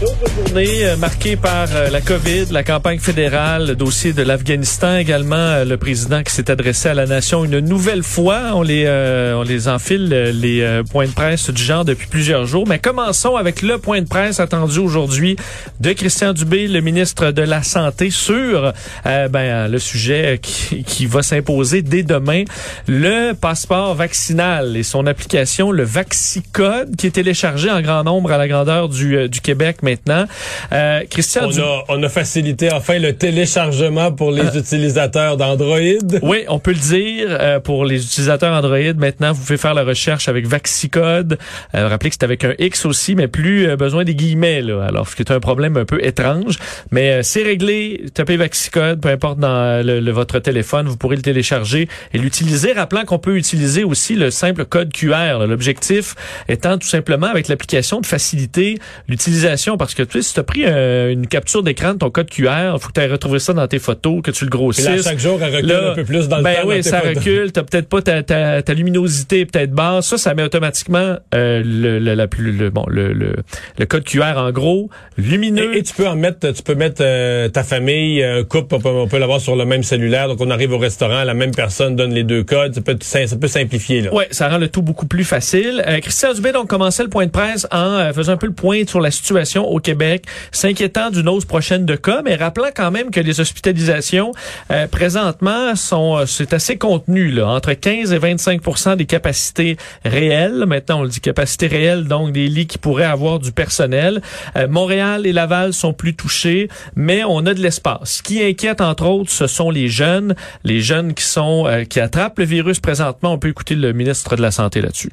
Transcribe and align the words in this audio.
Journée 0.00 0.86
euh, 0.86 0.96
marquée 0.96 1.36
par 1.36 1.68
euh, 1.74 1.90
la 1.90 2.00
COVID, 2.00 2.46
la 2.50 2.64
campagne 2.64 2.98
fédérale, 2.98 3.66
le 3.66 3.76
dossier 3.76 4.14
de 4.14 4.22
l'Afghanistan 4.22 4.96
également, 4.96 5.36
euh, 5.36 5.64
le 5.66 5.76
président 5.76 6.22
qui 6.22 6.32
s'est 6.32 6.50
adressé 6.50 6.88
à 6.88 6.94
la 6.94 7.04
nation 7.04 7.44
une 7.44 7.58
nouvelle 7.58 8.02
fois. 8.02 8.52
On 8.54 8.62
les, 8.62 8.84
euh, 8.86 9.34
on 9.36 9.42
les 9.42 9.68
enfile, 9.68 10.08
les 10.08 10.82
points 10.90 11.06
de 11.06 11.12
presse 11.12 11.50
du 11.50 11.62
genre 11.62 11.84
depuis 11.84 12.06
plusieurs 12.06 12.46
jours. 12.46 12.66
Mais 12.66 12.78
commençons 12.78 13.36
avec 13.36 13.60
le 13.60 13.76
point 13.76 14.00
de 14.00 14.08
presse 14.08 14.40
attendu 14.40 14.78
aujourd'hui 14.78 15.36
de 15.80 15.92
Christian 15.92 16.32
Dubé, 16.32 16.66
le 16.66 16.80
ministre 16.80 17.30
de 17.30 17.42
la 17.42 17.62
Santé, 17.62 18.10
sur 18.10 18.72
ben, 19.04 19.68
le 19.68 19.78
sujet 19.78 20.38
qui, 20.40 20.82
qui 20.84 21.06
va 21.06 21.22
s'imposer 21.22 21.82
dès 21.82 22.02
demain, 22.02 22.44
le 22.88 23.32
passeport 23.34 23.94
vaccinal 23.94 24.76
et 24.76 24.82
son 24.82 25.06
application, 25.06 25.70
le 25.70 25.82
Vaxicode, 25.82 26.96
qui 26.96 27.06
est 27.06 27.10
téléchargé 27.10 27.70
en 27.70 27.82
grand 27.82 28.04
nombre 28.04 28.32
à 28.32 28.38
la 28.38 28.48
grandeur 28.48 28.88
du, 28.88 29.28
du 29.28 29.40
Québec 29.40 29.78
maintenant. 29.90 30.24
Euh, 30.72 31.02
Christian 31.10 31.48
On 31.48 31.58
a, 31.58 31.84
on 31.88 32.02
a 32.02 32.08
facilité 32.08 32.70
enfin 32.72 32.98
le 32.98 33.12
téléchargement 33.14 34.12
pour 34.12 34.30
les 34.32 34.56
utilisateurs 34.56 35.36
d'Android. 35.36 35.78
Oui, 36.22 36.44
on 36.48 36.58
peut 36.58 36.72
le 36.72 36.76
dire. 36.78 37.26
euh, 37.30 37.60
pour 37.60 37.84
les 37.84 38.02
utilisateurs 38.04 38.52
Android, 38.54 38.92
maintenant, 38.96 39.32
vous 39.32 39.42
pouvez 39.42 39.56
faire 39.58 39.74
la 39.74 39.82
recherche 39.84 40.28
avec 40.28 40.46
Vaxicode. 40.46 41.38
Euh, 41.74 41.88
rappelez 41.88 42.10
que 42.10 42.16
c'est 42.18 42.24
avec 42.24 42.44
un 42.44 42.54
X 42.58 42.84
aussi, 42.86 43.14
mais 43.14 43.28
plus 43.28 43.68
euh, 43.68 43.76
besoin 43.76 44.04
des 44.04 44.14
guillemets. 44.14 44.62
Là, 44.62 44.84
alors, 44.88 45.08
ce 45.08 45.16
qui 45.16 45.22
est 45.22 45.30
un 45.32 45.40
problème 45.40 45.76
un 45.76 45.84
peu 45.84 46.02
étrange. 46.04 46.56
Mais 46.90 47.10
euh, 47.12 47.22
c'est 47.22 47.42
réglé. 47.42 48.04
Tapez 48.14 48.36
Vaxicode, 48.36 49.00
peu 49.00 49.08
importe 49.08 49.38
dans 49.38 49.84
le, 49.84 50.00
le- 50.00 50.12
votre 50.12 50.38
téléphone, 50.38 50.86
vous 50.88 50.96
pourrez 50.96 51.16
le 51.16 51.22
télécharger 51.22 51.88
et 52.12 52.18
l'utiliser. 52.18 52.72
Rappelant 52.72 53.04
qu'on 53.04 53.18
peut 53.18 53.36
utiliser 53.36 53.84
aussi 53.84 54.14
le 54.16 54.30
simple 54.30 54.64
code 54.64 54.92
QR. 54.92 55.46
L'objectif 55.48 56.14
étant 56.48 56.78
tout 56.78 56.88
simplement 56.88 57.26
avec 57.28 57.48
l'application 57.48 58.00
de 58.00 58.06
faciliter 58.06 58.78
l'utilisation. 59.08 59.76
Parce 59.80 59.94
que 59.94 60.02
tu 60.02 60.18
sais, 60.20 60.22
si 60.28 60.34
tu 60.34 60.40
as 60.40 60.42
pris 60.42 60.62
euh, 60.66 61.10
une 61.10 61.26
capture 61.26 61.62
d'écran 61.62 61.94
de 61.94 61.98
ton 61.98 62.10
code 62.10 62.28
QR, 62.28 62.74
il 62.74 62.78
faut 62.80 62.88
que 62.88 62.92
tu 62.92 63.00
aies 63.00 63.06
retrouvé 63.06 63.38
ça 63.38 63.54
dans 63.54 63.66
tes 63.66 63.78
photos, 63.78 64.20
que 64.22 64.30
tu 64.30 64.44
le 64.44 64.50
grossisses. 64.50 64.84
là, 64.84 65.02
chaque 65.02 65.18
jour, 65.18 65.38
elle 65.42 65.54
recule 65.56 65.68
Là, 65.70 65.92
un 65.92 65.94
peu 65.94 66.04
plus 66.04 66.28
dans 66.28 66.36
le 66.36 66.42
ben 66.42 66.54
temps. 66.54 66.68
oui, 66.68 66.76
dans 66.76 66.82
tes 66.82 66.88
ça 66.90 67.00
photos. 67.00 67.16
recule. 67.16 67.52
T'as 67.52 67.62
peut-être 67.62 67.88
pas 67.88 68.02
ta, 68.02 68.22
ta, 68.22 68.62
ta 68.62 68.74
luminosité 68.74 69.46
peut-être 69.46 69.72
basse. 69.72 70.06
Ça, 70.06 70.18
ça 70.18 70.34
met 70.34 70.42
automatiquement 70.42 71.16
euh, 71.34 71.62
le, 71.64 71.98
le, 71.98 72.14
la 72.14 72.26
plus, 72.28 72.52
le, 72.52 72.68
bon, 72.70 72.84
le, 72.88 73.12
le, 73.14 73.36
le 73.78 73.86
code 73.86 74.04
QR 74.04 74.36
en 74.36 74.50
gros, 74.52 74.90
lumineux. 75.16 75.74
Et, 75.74 75.78
et 75.78 75.82
tu 75.82 75.94
peux 75.94 76.06
en 76.06 76.14
mettre, 76.16 76.52
tu 76.52 76.62
peux 76.62 76.74
mettre 76.74 77.00
euh, 77.00 77.48
ta 77.48 77.62
famille, 77.64 78.22
un 78.22 78.44
couple, 78.44 78.74
on 78.74 78.80
peut, 78.80 78.88
on 78.90 79.08
peut 79.08 79.18
l'avoir 79.18 79.40
sur 79.40 79.56
le 79.56 79.64
même 79.64 79.82
cellulaire. 79.82 80.28
Donc 80.28 80.40
on 80.42 80.50
arrive 80.50 80.72
au 80.72 80.78
restaurant, 80.78 81.24
la 81.24 81.34
même 81.34 81.54
personne 81.54 81.96
donne 81.96 82.12
les 82.12 82.24
deux 82.24 82.44
codes. 82.44 82.74
Ça 82.74 82.80
peut, 82.82 82.96
ça 83.00 83.36
peut 83.40 83.48
simplifier 83.48 84.02
là. 84.02 84.12
Ouais, 84.14 84.28
ça 84.30 84.48
rend 84.48 84.58
le 84.58 84.68
tout 84.68 84.82
beaucoup 84.82 85.06
plus 85.06 85.24
facile. 85.24 85.82
Christian 86.02 86.34
Dubé 86.34 86.52
donc 86.52 86.68
commençait 86.68 87.02
le 87.02 87.08
point 87.08 87.24
de 87.26 87.30
presse 87.30 87.66
en 87.72 88.12
faisant 88.12 88.32
un 88.32 88.36
peu 88.36 88.46
le 88.46 88.52
point 88.52 88.82
sur 88.86 89.00
la 89.00 89.10
situation 89.10 89.59
au 89.64 89.80
Québec, 89.80 90.24
s'inquiétant 90.52 91.10
d'une 91.10 91.28
hausse 91.28 91.44
prochaine 91.44 91.86
de 91.86 91.96
cas, 91.96 92.22
mais 92.24 92.36
rappelant 92.36 92.70
quand 92.74 92.90
même 92.90 93.10
que 93.10 93.20
les 93.20 93.40
hospitalisations 93.40 94.32
euh, 94.70 94.86
présentement 94.86 95.74
sont 95.76 96.18
euh, 96.18 96.26
c'est 96.26 96.52
assez 96.52 96.76
contenu 96.78 97.30
là, 97.30 97.48
entre 97.48 97.72
15 97.72 98.12
et 98.12 98.18
25% 98.18 98.96
des 98.96 99.06
capacités 99.06 99.76
réelles. 100.04 100.64
Maintenant, 100.66 101.00
on 101.00 101.02
le 101.02 101.08
dit 101.08 101.20
capacité 101.20 101.66
réelle, 101.66 102.04
donc 102.04 102.32
des 102.32 102.48
lits 102.48 102.66
qui 102.66 102.78
pourraient 102.78 103.04
avoir 103.04 103.38
du 103.38 103.52
personnel. 103.52 104.22
Euh, 104.56 104.68
Montréal 104.68 105.26
et 105.26 105.32
Laval 105.32 105.72
sont 105.72 105.92
plus 105.92 106.14
touchés, 106.14 106.68
mais 106.96 107.22
on 107.24 107.46
a 107.46 107.54
de 107.54 107.60
l'espace. 107.60 108.16
Ce 108.16 108.22
qui 108.22 108.42
inquiète 108.42 108.80
entre 108.80 109.06
autres, 109.06 109.30
ce 109.30 109.46
sont 109.46 109.70
les 109.70 109.88
jeunes, 109.88 110.34
les 110.64 110.80
jeunes 110.80 111.14
qui 111.14 111.24
sont 111.24 111.66
euh, 111.66 111.84
qui 111.84 112.00
attrapent 112.00 112.38
le 112.38 112.44
virus 112.44 112.80
présentement. 112.80 113.32
On 113.32 113.38
peut 113.38 113.48
écouter 113.48 113.74
le 113.74 113.92
ministre 113.92 114.36
de 114.36 114.42
la 114.42 114.50
santé 114.50 114.80
là-dessus. 114.80 115.10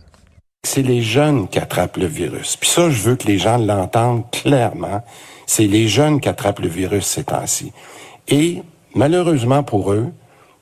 C'est 0.64 0.82
les 0.82 1.02
jeunes 1.02 1.48
qui 1.48 1.60
attrapent 1.60 1.98
le 1.98 2.08
virus. 2.08 2.58
Puis 2.58 2.70
ça, 2.70 2.90
je 2.90 3.02
veux 3.02 3.16
que 3.16 3.28
les 3.28 3.38
gens 3.38 3.58
l'entendent 3.58 4.30
clairement. 4.32 5.02
C'est 5.46 5.68
les 5.68 5.88
jeunes 5.88 6.20
qui 6.20 6.30
attrapent 6.30 6.60
le 6.60 6.68
virus 6.68 7.06
ces 7.06 7.24
temps-ci. 7.24 7.72
Et 8.28 8.62
malheureusement 8.94 9.64
pour 9.64 9.94
eux, 9.94 10.12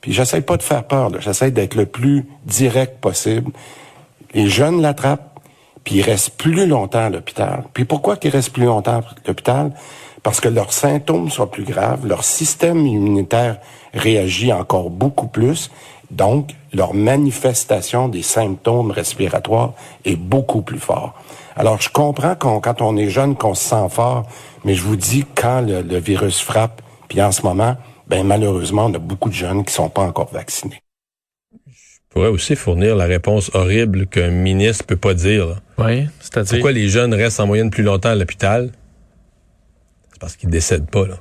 puis 0.00 0.12
j'essaie 0.12 0.42
pas 0.42 0.56
de 0.56 0.62
faire 0.62 0.84
peur, 0.84 1.10
j'essaie 1.20 1.50
d'être 1.50 1.74
le 1.74 1.86
plus 1.86 2.26
direct 2.44 3.00
possible. 3.00 3.50
Les 4.34 4.48
jeunes 4.48 4.80
l'attrapent, 4.80 5.40
puis 5.82 5.96
ils 5.96 6.02
restent 6.02 6.36
plus 6.36 6.66
longtemps 6.66 7.06
à 7.06 7.10
l'hôpital. 7.10 7.64
Puis 7.72 7.84
pourquoi 7.84 8.16
qu'ils 8.16 8.30
restent 8.30 8.52
plus 8.52 8.64
longtemps 8.64 8.98
à 8.98 9.04
l'hôpital? 9.26 9.72
Parce 10.22 10.40
que 10.40 10.48
leurs 10.48 10.72
symptômes 10.72 11.30
sont 11.30 11.46
plus 11.46 11.64
graves, 11.64 12.06
leur 12.06 12.24
système 12.24 12.86
immunitaire 12.86 13.58
réagit 13.94 14.52
encore 14.52 14.90
beaucoup 14.90 15.28
plus, 15.28 15.70
donc 16.10 16.50
leur 16.76 16.94
manifestation 16.94 18.08
des 18.08 18.22
symptômes 18.22 18.90
respiratoires 18.90 19.72
est 20.04 20.16
beaucoup 20.16 20.62
plus 20.62 20.78
fort. 20.78 21.14
Alors 21.56 21.80
je 21.80 21.88
comprends 21.88 22.34
qu'on- 22.36 22.60
quand 22.60 22.82
on 22.82 22.96
est 22.96 23.08
jeune 23.08 23.34
qu'on 23.36 23.54
se 23.54 23.64
sent 23.68 23.88
fort, 23.90 24.26
mais 24.64 24.74
je 24.74 24.82
vous 24.82 24.96
dis 24.96 25.24
quand 25.34 25.60
le, 25.62 25.82
le 25.82 25.98
virus 25.98 26.40
frappe, 26.40 26.82
puis 27.08 27.22
en 27.22 27.32
ce 27.32 27.42
moment, 27.42 27.76
ben 28.08 28.24
malheureusement 28.26 28.86
on 28.86 28.94
a 28.94 28.98
beaucoup 28.98 29.28
de 29.30 29.34
jeunes 29.34 29.64
qui 29.64 29.72
sont 29.72 29.88
pas 29.88 30.02
encore 30.02 30.30
vaccinés. 30.32 30.80
pourrait 32.10 32.28
aussi 32.28 32.56
fournir 32.56 32.96
la 32.96 33.04
réponse 33.04 33.50
horrible 33.54 34.06
qu'un 34.06 34.30
ministre 34.30 34.84
peut 34.86 34.96
pas 34.96 35.12
dire. 35.14 35.46
là. 35.46 35.56
Oui, 35.78 36.06
c'est-à-dire? 36.20 36.52
Pourquoi 36.52 36.72
les 36.72 36.88
jeunes 36.88 37.12
restent 37.12 37.40
en 37.40 37.46
moyenne 37.46 37.70
plus 37.70 37.82
longtemps 37.82 38.08
à 38.10 38.14
l'hôpital? 38.14 38.70
C'est 40.12 40.18
parce 40.20 40.34
qu'ils 40.36 40.48
décèdent 40.48 40.88
pas, 40.90 41.06
là. 41.06 41.16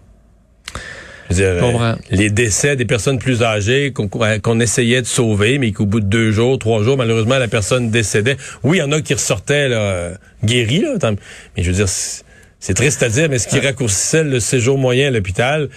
Dire, 1.32 1.58
euh, 1.64 1.96
les 2.12 2.30
décès 2.30 2.76
des 2.76 2.86
personnes 2.86 3.18
plus 3.18 3.42
âgées 3.42 3.92
qu'on 3.92 4.08
qu'on 4.08 4.60
essayait 4.60 5.02
de 5.02 5.08
sauver, 5.08 5.58
mais 5.58 5.72
qu'au 5.72 5.86
bout 5.88 6.00
de 6.00 6.06
deux 6.06 6.32
jours, 6.32 6.60
trois 6.60 6.84
jours, 6.84 6.98
malheureusement, 6.98 7.40
la 7.40 7.48
personne 7.48 7.90
décédait. 7.90 8.38
Oui, 8.64 8.78
il 8.78 8.80
y 8.82 8.84
en 8.84 8.92
a 8.92 9.02
qui 9.02 9.14
ressortaient 9.16 9.68
là, 9.68 9.78
euh, 9.78 10.16
guéris, 10.44 10.82
là, 10.82 11.00
tant- 11.00 11.16
mais 11.58 11.64
je 11.64 11.72
veux 11.72 11.76
dire, 11.76 11.88
c'est 11.88 12.74
triste 12.76 13.02
à 13.02 13.10
dire, 13.10 13.28
mais 13.30 13.40
ce 13.40 13.48
qui 13.48 13.60
raccourcissait 13.60 14.24
le 14.24 14.40
séjour 14.40 14.78
moyen 14.78 15.08
à 15.08 15.12
l'hôpital, 15.12 15.70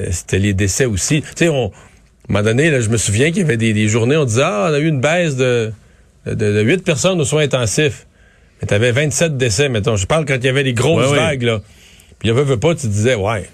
euh, 0.00 0.06
c'était 0.10 0.40
les 0.40 0.52
décès 0.52 0.84
aussi. 0.84 1.22
Tu 1.22 1.28
sais, 1.36 1.48
on, 1.48 1.66
à 1.66 1.68
un 1.68 1.72
moment 2.32 2.44
donné, 2.44 2.70
là, 2.70 2.80
je 2.80 2.88
me 2.88 2.96
souviens 2.96 3.28
qu'il 3.28 3.38
y 3.42 3.44
avait 3.44 3.56
des, 3.56 3.72
des 3.72 3.88
journées, 3.88 4.16
on 4.16 4.24
disait, 4.24 4.42
ah, 4.44 4.66
on 4.70 4.74
a 4.74 4.78
eu 4.80 4.88
une 4.88 5.00
baisse 5.00 5.36
de, 5.36 5.72
de, 6.26 6.34
de 6.34 6.60
8 6.62 6.84
personnes 6.84 7.20
aux 7.20 7.24
soins 7.24 7.42
intensifs. 7.42 8.06
Mais 8.60 8.66
t'avais 8.66 8.90
27 8.90 9.36
décès, 9.36 9.68
mettons. 9.68 9.94
Je 9.96 10.06
parle 10.06 10.24
quand 10.24 10.34
il 10.34 10.44
y 10.44 10.48
avait 10.48 10.64
les 10.64 10.72
grosses 10.74 11.10
ouais. 11.10 11.16
vagues, 11.16 11.42
là. 11.42 11.60
Puis 12.18 12.28
il 12.28 12.34
y 12.34 12.38
avait 12.38 12.56
pas, 12.56 12.74
tu 12.74 12.88
disais, 12.88 13.14
ouais, 13.14 13.48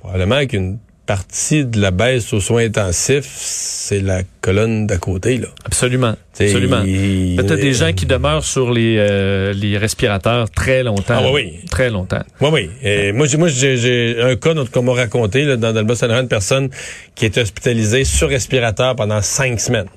probablement 0.00 0.46
qu'une 0.46 0.78
partie 1.06 1.64
de 1.64 1.80
la 1.80 1.90
baisse 1.90 2.32
aux 2.32 2.40
soins 2.40 2.64
intensifs, 2.66 3.28
c'est 3.34 4.00
la 4.00 4.22
colonne 4.40 4.86
d'à 4.86 4.96
côté, 4.96 5.38
là. 5.38 5.48
Absolument. 5.64 6.14
T'sais, 6.32 6.46
Absolument. 6.46 6.82
il- 6.86 7.34
Peut-être 7.36 7.60
des 7.60 7.72
gens 7.72 7.92
qui 7.92 8.06
demeurent 8.06 8.44
sur 8.44 8.72
les, 8.72 8.96
euh, 8.96 9.52
les 9.52 9.76
respirateurs 9.76 10.48
très 10.50 10.84
longtemps. 10.84 11.16
Ah, 11.18 11.30
oui, 11.32 11.52
oui. 11.52 11.64
Très 11.68 11.90
longtemps. 11.90 12.22
Oui, 12.40 12.48
oui. 12.52 12.70
Et 12.82 13.10
moi, 13.12 13.26
j'ai, 13.26 13.38
moi, 13.38 13.48
j'ai, 13.48 14.20
un 14.22 14.36
cas 14.36 14.54
qu'on 14.72 14.82
m'a 14.82 14.92
raconté 14.94 15.44
là, 15.44 15.56
dans, 15.56 15.72
dans 15.72 15.80
le 15.80 15.86
bas 15.86 15.96
saint 15.96 16.08
une 16.10 16.28
personne 16.28 16.70
qui 17.16 17.24
est 17.24 17.36
hospitalisée 17.36 18.04
sur 18.04 18.28
respirateur 18.28 18.94
pendant 18.94 19.20
cinq 19.20 19.58
semaines. 19.60 19.88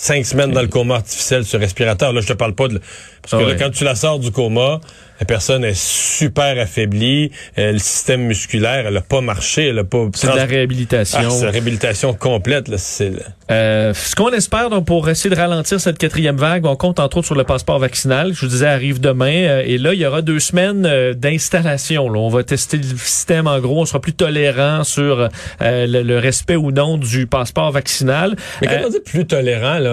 Cinq 0.00 0.24
semaines 0.24 0.52
dans 0.52 0.62
le 0.62 0.68
coma 0.68 0.94
artificiel 0.96 1.44
sur 1.44 1.60
respirateur. 1.60 2.12
Là, 2.14 2.22
je 2.22 2.28
te 2.28 2.32
parle 2.32 2.54
pas 2.54 2.68
de... 2.68 2.80
Parce 3.22 3.42
que 3.42 3.46
Ah 3.46 3.52
là, 3.52 3.54
quand 3.58 3.70
tu 3.70 3.84
la 3.84 3.94
sors 3.94 4.18
du 4.18 4.30
coma, 4.30 4.80
la 5.20 5.26
personne 5.26 5.62
est 5.62 5.76
super 5.76 6.58
affaiblie, 6.58 7.30
euh, 7.58 7.72
le 7.72 7.78
système 7.78 8.22
musculaire, 8.22 8.86
elle 8.86 8.96
a 8.96 9.02
pas 9.02 9.20
marché, 9.20 9.68
elle 9.68 9.78
a 9.78 9.84
pas... 9.84 10.06
C'est 10.14 10.30
de 10.32 10.36
la 10.36 10.46
réhabilitation. 10.46 11.20
Ah, 11.22 11.30
c'est 11.30 11.44
la 11.44 11.50
réhabilitation 11.50 12.14
complète, 12.14 12.68
là. 12.68 12.78
C'est... 12.78 13.12
Euh, 13.50 13.92
ce 13.92 14.14
qu'on 14.16 14.30
espère 14.30 14.70
donc 14.70 14.86
pour 14.86 15.06
essayer 15.10 15.28
de 15.28 15.38
ralentir 15.38 15.78
cette 15.80 15.98
quatrième 15.98 16.36
vague, 16.36 16.64
on 16.64 16.76
compte 16.76 16.98
entre 16.98 17.18
autres 17.18 17.26
sur 17.26 17.34
le 17.34 17.44
passeport 17.44 17.78
vaccinal. 17.78 18.32
Je 18.32 18.40
vous 18.40 18.46
disais, 18.46 18.68
arrive 18.68 19.00
demain. 19.00 19.26
euh, 19.34 19.62
et 19.66 19.76
là, 19.76 19.92
il 19.92 20.00
y 20.00 20.06
aura 20.06 20.22
deux 20.22 20.40
semaines 20.40 20.86
euh, 20.86 21.12
d'installation. 21.12 22.08
là. 22.08 22.18
On 22.20 22.30
va 22.30 22.42
tester 22.42 22.78
le 22.78 22.84
système 22.84 23.46
en 23.46 23.60
gros. 23.60 23.82
On 23.82 23.84
sera 23.84 24.00
plus 24.00 24.14
tolérant 24.14 24.82
sur 24.84 25.28
le, 25.60 26.02
le 26.02 26.18
respect 26.18 26.56
ou 26.56 26.70
non 26.72 26.96
du 26.96 27.26
passeport 27.26 27.70
vaccinal. 27.70 28.34
Mais 28.62 28.68
quand 28.68 28.86
on 28.86 28.90
dit 28.90 29.00
plus 29.04 29.26
tolérant, 29.26 29.78
là, 29.78 29.89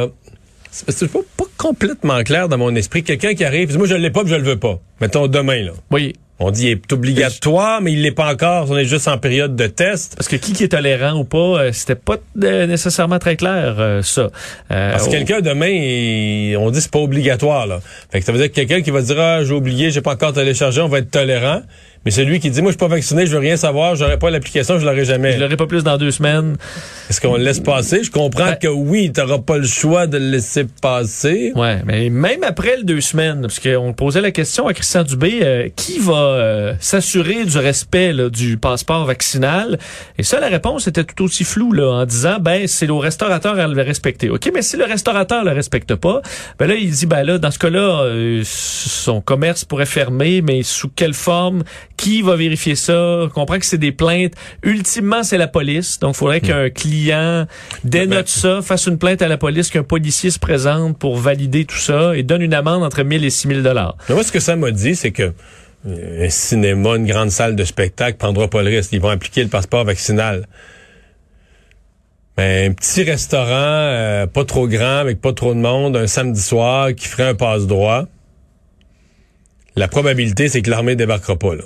c'est 0.72 1.12
pas, 1.12 1.20
pas 1.38 1.46
complètement 1.58 2.22
clair 2.24 2.50
dans 2.50 2.58
mon 2.58 2.76
esprit. 2.76 3.04
Quelqu'un 3.04 3.34
qui 3.34 3.44
arrive, 3.44 3.70
dit, 3.72 3.78
moi 3.78 3.88
je 3.88 3.96
l'ai 3.96 4.12
pas, 4.12 4.22
puis 4.22 4.30
je 4.32 4.36
le 4.36 4.44
veux 4.44 4.60
pas. 4.60 4.80
Mettons 5.02 5.28
demain, 5.28 5.64
là. 5.64 5.72
oui, 5.92 6.14
On 6.40 6.52
dit 6.52 6.66
il 6.68 6.70
est 6.74 6.94
obligatoire, 6.94 7.82
mais 7.82 7.94
il 7.94 8.04
l'est 8.04 8.12
pas 8.12 8.32
encore. 8.32 8.70
On 8.70 8.78
est 8.78 8.86
juste 8.86 9.08
en 9.08 9.18
période 9.18 9.56
de 9.56 9.66
test. 9.68 10.14
parce 10.16 10.28
que 10.28 10.36
qui 10.36 10.54
qui 10.54 10.66
est 10.66 10.68
tolérant 10.68 11.14
ou 11.20 11.24
pas, 11.24 11.38
euh, 11.38 11.72
c'était 11.72 11.96
pas 11.96 12.18
euh, 12.44 12.68
nécessairement 12.68 13.18
très 13.18 13.36
clair 13.38 13.78
euh, 13.80 14.04
ça. 14.04 14.30
Euh, 14.72 14.92
Parce 14.92 15.06
que 15.08 15.12
quelqu'un 15.12 15.42
demain, 15.42 15.68
il- 15.70 16.56
on 16.58 16.70
dit 16.70 16.80
c'est 16.80 16.92
pas 16.92 17.00
obligatoire 17.00 17.66
là. 17.66 17.80
Fait 18.12 18.20
que 18.20 18.26
ça 18.26 18.32
veut 18.32 18.38
dire 18.38 18.50
que 18.50 18.54
quelqu'un 18.56 18.82
qui 18.84 18.92
va 18.92 19.02
dire 19.02 19.20
ah 19.20 19.44
j'ai 19.44 19.54
oublié, 19.54 19.90
j'ai 19.90 20.02
pas 20.02 20.14
encore 20.14 20.34
téléchargé, 20.34 20.80
on 20.82 20.88
va 20.90 21.00
être 21.00 21.10
tolérant. 21.10 21.62
Mais 22.07 22.12
celui 22.12 22.39
qui 22.39 22.50
dit 22.50 22.62
moi 22.62 22.71
je 22.71 22.75
suis 22.75 22.80
pas 22.80 22.88
vacciné, 22.88 23.25
je 23.25 23.33
veux 23.33 23.39
rien 23.39 23.57
savoir, 23.57 23.98
j'aurai 23.98 24.18
pas 24.18 24.30
l'application, 24.30 24.80
je 24.80 24.86
l'aurai 24.86 25.04
jamais. 25.04 25.33
je 25.33 25.39
l'aurai 25.42 25.57
pas 25.57 25.68
plus 25.68 25.83
dans 25.83 25.98
deux 25.98 26.12
semaines. 26.12 26.56
Est-ce 27.09 27.19
qu'on 27.19 27.36
le 27.36 27.44
laisse 27.44 27.59
passer? 27.59 28.01
Je 28.01 28.12
comprends 28.12 28.45
Ben- 28.45 28.56
que 28.56 28.69
oui, 28.69 29.12
t'auras 29.12 29.39
pas 29.39 29.57
le 29.57 29.68
choix 29.68 30.07
de 30.07 30.18
le 30.18 30.30
laisser 30.30 30.65
passer. 30.81 31.51
Ouais, 31.57 31.81
mais 31.86 32.09
même 32.09 32.45
après 32.45 32.77
les 32.77 32.83
deux 32.86 33.01
semaines, 33.01 33.42
parce 33.42 33.59
qu'on 33.59 33.92
posait 33.92 34.21
la 34.21 34.31
question 34.31 34.68
à 34.68 34.74
Christian 34.74 35.04
Dubé, 35.04 35.39
euh, 35.42 35.68
qui 35.75 36.00
va 36.00 36.13
euh, 36.13 36.74
s'assurer 36.80 37.44
du 37.44 37.57
respect 37.57 38.13
là, 38.13 38.30
du 38.30 38.56
passeport 38.56 39.04
vaccinal? 39.04 39.77
Et 40.18 40.24
ça, 40.24 40.39
la 40.39 40.48
réponse 40.48 40.88
était 40.88 41.04
tout 41.04 41.25
aussi 41.25 41.44
floue 41.44 41.74
là, 41.74 41.92
en 41.92 42.06
disant, 42.06 42.38
ben 42.39 42.68
c'est 42.68 42.89
au 42.89 43.00
restaurateur 43.00 43.59
à 43.59 43.68
le 43.68 43.81
respecter. 43.81 44.30
Ok, 44.30 44.50
mais 44.54 44.62
si 44.62 44.77
le 44.77 44.86
restaurateur 44.86 45.44
le 45.44 45.51
respecte 45.51 45.94
pas, 45.95 46.21
ben 46.57 46.68
là 46.68 46.75
il 46.75 46.89
dit, 46.89 47.06
ben 47.06 47.24
là 47.24 47.38
dans 47.38 47.51
ce 47.51 47.59
cas-là, 47.59 48.04
euh, 48.04 48.44
son 48.45 49.19
commerce 49.19 49.65
pourrait 49.65 49.86
fermer, 49.86 50.42
mais 50.42 50.63
sous 50.63 50.88
quelle 50.88 51.13
forme? 51.13 51.63
Qui 51.98 52.22
va 52.22 52.36
vérifier 52.36 52.76
ça? 52.76 53.22
On 53.24 53.30
comprend 53.30 53.60
que 53.60 53.66
c'est 53.66 53.78
des 53.78 53.92
plaintes. 53.92 54.34
Ultimement, 54.64 55.24
c'est 55.24 55.38
la 55.38 55.48
police. 55.48 56.00
Donc, 56.00 56.16
il 56.16 56.18
faudrait 56.18 56.42
qu'un 56.42 56.70
client 56.70 57.48
dénote 57.84 58.28
ça, 58.28 58.62
fasse 58.62 58.86
une 58.86 58.98
plainte 58.98 59.22
à 59.22 59.28
la 59.28 59.38
police, 59.38 59.70
qu'un 59.70 59.84
policier 59.84 60.30
se 60.30 60.40
présente 60.40 60.98
pour 60.98 61.18
valider 61.18 61.66
tout 61.66 61.78
ça 61.78 62.16
et 62.16 62.24
donne 62.24 62.42
une 62.42 62.54
amende 62.54 62.84
entre 62.84 63.04
1000 63.04 63.26
et 63.26 63.30
6000 63.30 63.64
dollars. 63.64 63.98
Moi, 64.10 64.24
ce 64.24 64.32
que 64.32 64.40
ça 64.40 64.56
m'a 64.56 64.72
dit, 64.72 64.96
c'est 64.96 65.12
que 65.12 65.34
euh, 65.88 66.26
un 66.26 66.30
cinéma, 66.30 66.96
une 66.96 67.08
grande 67.08 67.32
salle 67.32 67.56
de 67.56 67.64
spectacle 67.64 68.18
prendra 68.18 68.48
pas 68.48 68.62
le 68.62 68.70
risque. 68.70 68.92
Ils 68.94 69.02
vont 69.02 69.10
appliquer 69.10 69.44
le 69.44 69.50
passeport 69.50 69.86
vaccinal. 69.86 70.48
Mais 72.38 72.68
un 72.68 72.74
petit 72.74 73.04
restaurant, 73.04 73.48
euh, 73.50 74.28
pas 74.28 74.46
trop 74.46 74.68
grand, 74.68 74.98
avec 74.98 75.20
pas 75.20 75.34
trop 75.34 75.56
de 75.56 75.60
monde, 75.60 75.98
un 75.98 76.08
samedi 76.08 76.42
soir, 76.42 76.94
qui 76.94 77.08
ferait 77.08 77.30
un 77.30 77.36
passe-droit, 77.36 78.06
la 79.78 79.88
probabilité, 79.88 80.50
c'est 80.50 80.64
que 80.64 80.72
l'armée 80.72 80.96
débarquera 80.96 81.38
pas, 81.38 81.56
là. 81.56 81.64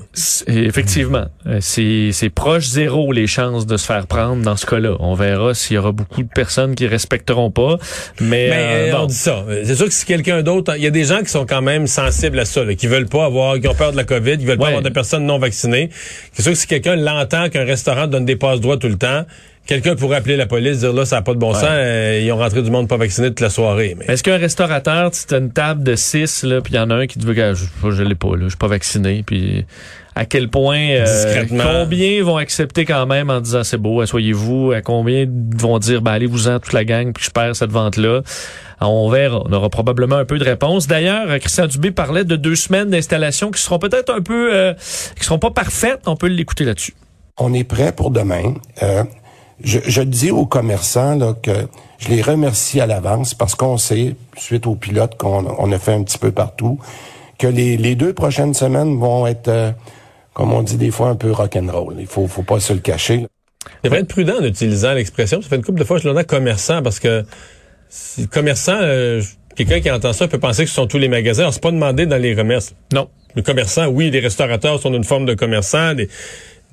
Effectivement, 0.48 1.26
euh, 1.48 1.60
c'est 1.62 2.10
c'est 2.12 2.30
proche 2.30 2.68
zéro 2.68 3.14
les 3.14 3.26
chances 3.26 3.66
de 3.66 3.78
se 3.78 3.86
faire 3.86 4.06
prendre 4.06 4.44
dans 4.44 4.58
ce 4.58 4.66
cas-là. 4.66 4.98
On 5.00 5.14
verra 5.14 5.54
s'il 5.54 5.76
y 5.76 5.80
aura 5.80 5.94
beaucoup 5.94 6.22
de 6.22 6.28
personnes 6.28 6.76
qui 6.76 6.88
respecteront 6.88 7.52
pas. 7.52 7.78
Mais, 8.20 8.50
Mais 8.50 8.90
euh, 8.92 8.94
euh, 8.94 9.00
on 9.00 9.06
dit 9.06 9.16
ça. 9.16 9.46
C'est 9.64 9.76
sûr 9.76 9.86
que 9.86 9.94
si 9.94 10.06
quelqu'un 10.06 10.44
d'autre, 10.44 10.74
il 10.76 10.84
y 10.84 10.88
a 10.88 10.92
des 10.92 11.06
gens 11.06 11.22
qui 11.22 11.30
sont 11.30 11.46
quand 11.46 11.62
même 11.62 11.88
sensibles 11.88 12.40
à 12.40 12.46
ça, 12.46 12.66
là, 12.66 12.76
qui 12.76 12.88
veulent 12.88 13.10
pas 13.10 13.26
avoir, 13.26 13.60
qui 13.60 13.68
ont 13.70 13.76
peur 13.76 13.94
de 13.94 13.98
la 13.98 14.04
COVID, 14.04 14.38
qui 14.38 14.46
veulent 14.46 14.58
pas 14.58 14.68
avoir 14.68 14.82
de 14.82 14.90
personnes 14.90 15.26
non 15.26 15.40
vaccinées. 15.40 15.90
C'est 16.34 16.44
sûr 16.44 16.52
que 16.52 16.58
si 16.58 16.68
quelqu'un 16.68 16.98
l'entend 16.98 17.50
qu'un 17.50 17.66
restaurant 17.66 18.08
donne 18.08 18.26
des 18.26 18.36
passes 18.36 18.60
droits 18.60 18.78
tout 18.78 18.90
le 18.90 18.98
temps, 18.98 19.26
quelqu'un 19.66 19.96
pourrait 19.96 20.18
appeler 20.18 20.36
la 20.38 20.46
police, 20.48 20.80
dire 20.80 20.94
là, 20.94 21.06
ça 21.06 21.18
n'a 21.18 21.22
pas 21.22 21.34
de 21.34 21.40
bon 21.40 21.54
sens, 21.54 21.64
euh, 21.66 22.22
ils 22.24 22.32
ont 22.32 22.38
rentré 22.38 22.62
du 22.62 22.72
monde 22.72 22.88
pas 22.88 22.98
vacciné 22.98 23.30
toute 23.30 23.40
la 23.40 23.50
soirée. 23.50 23.96
Mais 23.98 24.06
Est-ce 24.06 24.24
qu'un 24.24 24.38
restaurateur, 24.38 25.12
tu 25.12 25.34
as 25.34 25.38
une 25.38 25.52
table 25.52 25.84
de 25.84 25.96
six, 25.96 26.44
là, 26.44 26.62
puis 26.62 26.74
il 26.74 26.78
y 26.78 26.80
en 26.80 26.90
a 26.90 26.96
un 26.96 27.08
qui 27.08 27.20
te 27.20 27.26
veut 27.26 27.34
que 27.34 27.54
je, 27.54 27.66
je 27.92 28.04
l'ai 28.04 28.16
pas, 28.16 28.30
là, 28.30 28.44
je 28.44 28.50
suis 28.50 28.58
pas 28.58 28.68
vacciné, 28.68 29.24
puis 29.26 29.66
à 30.14 30.26
quel 30.26 30.50
point, 30.50 30.90
euh, 30.90 31.06
Discrètement. 31.06 31.64
combien 31.64 32.22
vont 32.24 32.36
accepter 32.38 32.84
quand 32.84 33.06
même 33.06 33.30
en 33.30 33.40
disant 33.40 33.64
c'est 33.64 33.78
beau, 33.78 34.02
asseyez-vous, 34.02 34.74
à 34.74 34.82
combien 34.82 35.26
vont 35.56 35.80
dire 35.80 36.02
ben 36.02 36.12
allez-vous-en 36.12 36.60
toute 36.60 36.74
la 36.74 36.84
gang, 36.84 37.14
puis 37.14 37.24
je 37.24 37.32
perds 37.32 37.56
cette 37.56 37.72
vente-là? 37.72 38.22
On 38.84 39.10
verra. 39.10 39.44
On 39.46 39.54
aura 39.54 39.70
probablement 39.70 40.16
un 40.16 40.26
peu 40.26 40.40
de 40.40 40.44
réponse. 40.44 40.88
D'ailleurs, 40.88 41.30
euh, 41.30 41.38
Christian 41.38 41.68
Dubé 41.68 41.92
parlait 41.92 42.24
de 42.26 42.36
deux 42.36 42.56
semaines 42.56 42.90
d'installation 42.90 43.52
qui 43.52 43.62
seront 43.62 43.78
peut-être 43.78 44.12
un 44.12 44.22
peu, 44.22 44.54
euh, 44.54 44.74
qui 45.18 45.24
seront 45.24 45.38
pas 45.38 45.52
parfaites. 45.52 46.00
On 46.08 46.16
peut 46.16 46.28
l'écouter 46.28 46.66
là-dessus. 46.66 46.96
On 47.38 47.54
est 47.54 47.64
prêt 47.64 47.92
pour 47.92 48.10
demain. 48.10 48.56
Euh, 48.82 49.04
je, 49.64 49.80
je 49.86 50.02
dis 50.02 50.32
aux 50.32 50.46
commerçants 50.46 51.16
là, 51.16 51.34
que 51.42 51.68
je 52.00 52.10
les 52.10 52.22
remercie 52.22 52.82
à 52.82 52.86
l'avance 52.86 53.34
parce 53.34 53.56
qu'on 53.56 53.78
sait, 53.78 54.16
suite 54.38 54.68
aux 54.68 54.76
pilotes 54.76 55.18
qu'on 55.18 55.46
on 55.46 55.72
a 55.72 55.80
fait 55.80 55.94
un 55.94 56.04
petit 56.04 56.18
peu 56.18 56.32
partout, 56.32 56.80
que 57.38 57.48
les, 57.48 57.78
les 57.78 57.96
deux 57.96 58.14
prochaines 58.14 58.54
semaines 58.54 58.98
vont 59.00 59.26
être, 59.28 59.48
euh, 59.48 59.72
comme 60.34 60.54
on 60.54 60.62
dit 60.62 60.78
des 60.78 60.92
fois, 60.92 61.10
un 61.10 61.16
peu 61.16 61.32
rock'n'roll. 61.32 61.96
Il 62.00 62.08
faut, 62.08 62.28
faut 62.28 62.44
pas 62.44 62.60
se 62.60 62.74
le 62.74 62.80
cacher. 62.80 63.18
là. 63.18 63.28
il 63.84 63.88
devrait 63.88 64.02
être 64.02 64.08
prudent 64.08 64.38
en 64.40 64.44
utilisant 64.44 64.94
l'expression. 64.94 65.42
Ça 65.42 65.50
fait 65.50 65.56
une 65.56 65.64
couple 65.64 65.80
de 65.80 65.84
fois 65.84 65.98
que 65.98 66.04
je 66.04 66.08
l'entends 66.10 66.24
commerçant 66.24 66.82
parce 66.82 67.00
que 67.00 67.26
si 67.90 68.28
commerçant, 68.28 68.78
euh, 68.80 69.22
quelqu'un 69.56 69.82
qui 69.82 69.92
entend 69.92 70.14
ça 70.14 70.28
peut 70.28 70.40
penser 70.40 70.64
que 70.64 70.70
ce 70.70 70.76
sont 70.76 70.88
tous 70.88 70.98
les 70.98 71.10
magasins. 71.10 71.44
Alors, 71.44 71.54
c'est 71.54 71.64
pas 71.64 71.72
demandé 71.72 72.06
dans 72.06 72.18
les 72.18 72.34
remerces. 72.34 72.74
Non. 72.94 73.10
Le 73.36 73.42
commerçant, 73.42 73.88
oui, 73.88 74.12
les 74.12 74.20
restaurateurs 74.20 74.80
sont 74.80 74.94
une 74.94 75.04
forme 75.04 75.26
de 75.26 75.34
commerçant, 75.34 75.94
des, 75.94 76.10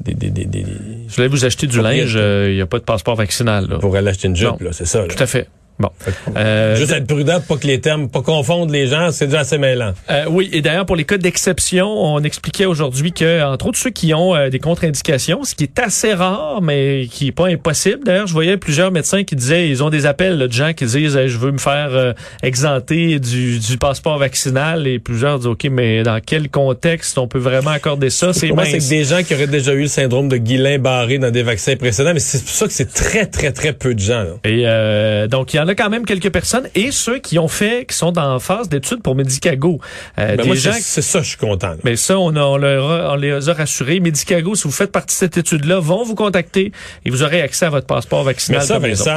des, 0.01 0.15
des, 0.15 0.31
des, 0.31 0.45
des- 0.45 0.65
Je 1.09 1.15
voulais 1.17 1.29
vous 1.29 1.45
acheter 1.45 1.67
du 1.67 1.81
linge, 1.81 2.15
il 2.15 2.55
n'y 2.55 2.61
a 2.61 2.67
pas 2.67 2.79
de 2.79 2.85
passeport 2.85 3.17
vaccinal. 3.17 3.67
Là. 3.69 3.79
pour 3.79 3.95
aller 3.97 4.09
acheter 4.09 4.29
une 4.29 4.37
jupe, 4.37 4.51
c'est 4.73 4.87
ça. 4.87 5.03
là. 5.03 5.09
Tout 5.09 5.23
à 5.23 5.27
fait. 5.27 5.49
Bon. 5.79 5.91
Euh, 6.37 6.75
Juste 6.77 6.93
être 6.93 7.07
prudent 7.07 7.41
pour 7.47 7.57
pas 7.57 7.63
que 7.63 7.67
les 7.67 7.81
termes, 7.81 8.09
pas 8.09 8.23
confondre 8.23 8.73
les 8.73 8.87
gens, 8.89 9.11
c'est 9.13 9.27
déjà 9.27 9.41
assez 9.41 9.59
mêlant. 9.59 9.93
Euh, 10.11 10.25
oui, 10.29 10.49
et 10.53 10.61
d'ailleurs 10.61 10.87
pour 10.87 10.97
les 10.97 11.05
cas 11.05 11.19
d'exception, 11.19 11.87
on 11.89 12.21
expliquait 12.23 12.67
aujourd'hui 12.67 13.13
que 13.13 13.45
entre 13.45 13.67
autres 13.67 13.79
ceux 13.79 13.91
qui 13.91 14.13
ont 14.13 14.35
euh, 14.35 14.49
des 14.51 14.59
contre-indications, 14.59 15.45
ce 15.45 15.55
qui 15.55 15.65
est 15.65 15.79
assez 15.79 16.15
rare 16.15 16.61
mais 16.63 17.07
qui 17.11 17.29
est 17.29 17.33
pas 17.33 17.47
impossible. 17.47 18.01
D'ailleurs, 18.05 18.27
je 18.27 18.33
voyais 18.33 18.57
plusieurs 18.57 18.91
médecins 18.91 19.23
qui 19.25 19.37
disaient 19.37 19.69
ils 19.69 19.83
ont 19.85 19.91
des 19.91 20.07
appels 20.07 20.37
là, 20.37 20.49
de 20.49 20.53
gens 20.53 20.73
qui 20.73 20.85
disent 20.85 21.17
Hey, 21.17 21.29
je 21.29 21.39
veux 21.39 21.53
me 21.53 21.59
faire 21.59 21.91
euh, 21.93 22.13
exempter 22.43 23.19
du, 23.21 23.59
du 23.59 23.79
passeport 23.79 24.19
vaccinal 24.19 24.87
et 24.87 24.99
plusieurs 24.99 25.39
disent 25.39 25.47
OK, 25.47 25.65
mais 25.71 26.03
dans 26.03 26.21
quel 26.25 26.49
contexte 26.51 27.19
on 27.19 27.29
peut 27.29 27.39
vraiment 27.39 27.71
accorder 27.71 28.11
ça? 28.11 28.33
C'est 28.33 28.49
Moi, 28.49 28.65
c'est 28.65 28.89
des 28.89 29.05
gens 29.05 29.23
qui 29.23 29.35
auraient 29.35 29.47
déjà 29.47 29.73
eu 29.75 29.83
le 29.83 29.87
syndrome 29.89 30.29
de 30.29 30.37
Guillain-Barré 30.37 31.19
dans 31.19 31.31
des 31.31 31.43
vaccins 31.43 31.77
précédents, 31.77 32.13
mais 32.15 32.21
c'est 32.21 32.41
pour 32.41 32.51
ça 32.51 32.67
que 32.67 32.73
c'est 32.73 32.93
très, 32.93 33.27
très, 33.27 33.53
très 33.53 33.73
peu 33.73 33.95
de 33.95 34.01
gens. 34.01 34.23
là. 34.23 34.33
Et 34.45 34.63
euh, 34.67 35.27
donc, 35.29 35.55
il 35.55 35.59
y 35.59 35.61
en 35.61 35.68
a 35.69 35.75
quand 35.75 35.91
même 35.91 36.05
quelques 36.05 36.31
personnes 36.31 36.69
et 36.75 36.91
ceux 36.91 37.19
qui 37.19 37.39
ont 37.39 37.49
fait, 37.49 37.87
qui 37.87 37.95
sont 37.97 38.19
en 38.19 38.39
phase 38.41 38.69
d'études 38.69 39.03
pour 39.03 39.15
Medicago. 39.15 39.79
Euh, 40.19 40.29
Ben, 40.37 40.43
des 40.43 40.47
moi, 40.49 40.57
gens 40.57 40.73
c'est 40.81 41.03
ça, 41.03 41.23
je 41.23 41.29
suis 41.29 41.37
content. 41.37 41.69
là. 41.69 41.77
Mais 41.85 41.97
ça, 41.97 42.19
on, 42.19 42.35
a- 42.37 42.41
on, 42.43 42.57
leur 42.57 42.91
a- 42.91 43.13
on 43.13 43.17
les 43.17 43.49
a 43.49 43.53
rassurés. 43.53 44.01
Medicago, 44.01 44.55
si 44.55 44.65
vous 44.65 44.71
faites 44.73 44.93
partie 44.93 45.15
de 45.15 45.19
cette 45.19 45.37
étude-là, 45.37 45.79
vont 45.81 46.03
vous 46.05 46.15
contacter 46.15 46.73
et 47.05 47.11
vous 47.11 47.23
aurez 47.23 47.41
accès 47.43 47.67
à 47.67 47.71
votre 47.71 47.87
passeport 47.87 48.25
vaccinal. 48.25 48.61
Mais 48.61 48.67
ça, 48.67 48.75
comme 48.75 48.83
Vincent, 48.89 49.17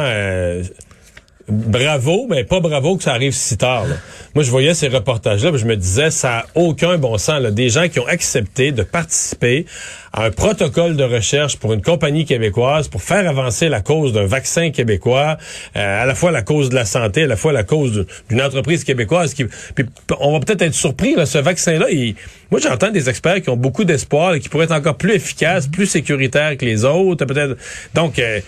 bravo, 1.52 2.28
mais 2.30 2.44
pas 2.44 2.60
bravo 2.60 2.98
que 2.98 3.04
ça 3.04 3.14
arrive 3.14 3.34
si 3.34 3.58
tard. 3.58 3.86
là. 3.88 3.96
Moi, 4.34 4.46
je 4.46 4.50
voyais 4.50 4.74
ces 4.74 4.88
reportages-là, 4.88 5.52
je 5.56 5.66
me 5.66 5.76
disais, 5.76 6.10
ça 6.10 6.40
a 6.40 6.46
aucun 6.56 6.98
bon 6.98 7.18
sens. 7.18 7.42
Là. 7.42 7.52
Des 7.52 7.70
gens 7.70 7.90
qui 7.90 8.00
ont 8.00 8.08
accepté 8.08 8.72
de 8.72 8.82
participer 8.82 9.66
à 10.14 10.26
un 10.26 10.32
protocole 10.32 10.96
de 10.96 11.04
recherche 11.04 11.58
pour 11.58 11.74
une 11.74 11.82
compagnie 11.82 12.26
québécoise 12.26 12.88
pour 12.88 13.02
faire 13.02 13.28
avancer 13.30 13.70
la 13.70 13.82
cause 13.82 14.14
d'un 14.14 14.26
vaccin 14.26 14.72
québécois, 14.72 15.38
euh, 15.76 16.04
à 16.04 16.06
la 16.06 16.16
fois 16.16 16.32
la 16.32 16.42
cause 16.42 16.70
de 16.70 16.76
la 16.76 16.86
santé, 16.86 17.24
à 17.24 17.28
la 17.28 17.36
fois 17.36 17.52
la 17.52 17.64
cause 17.64 18.06
d'une 18.30 18.42
entreprise 18.42 18.84
québécoise. 18.84 19.34
Qui, 19.34 19.46
puis 19.76 19.86
on 20.20 20.34
va 20.34 20.40
peut-être 20.40 20.62
être 20.62 20.74
surpris, 20.74 21.16
là, 21.16 21.26
ce 21.26 21.38
vaccin-là, 21.38 21.88
moi 22.50 22.60
j'entends 22.62 22.92
des 22.92 23.10
experts 23.10 23.42
qui 23.42 23.50
ont 23.50 23.58
beaucoup 23.58 23.84
d'espoir 23.84 24.34
et 24.34 24.40
qui 24.40 24.50
pourraient 24.50 24.66
être 24.66 24.72
encore 24.72 24.98
plus 24.98 25.14
efficaces, 25.14 25.68
plus 25.68 25.88
sécuritaires 25.88 26.58
que 26.58 26.66
les 26.66 26.86
autres, 26.86 27.26
peut-être. 27.26 27.58
Donc, 27.94 28.20
euh, 28.20 28.40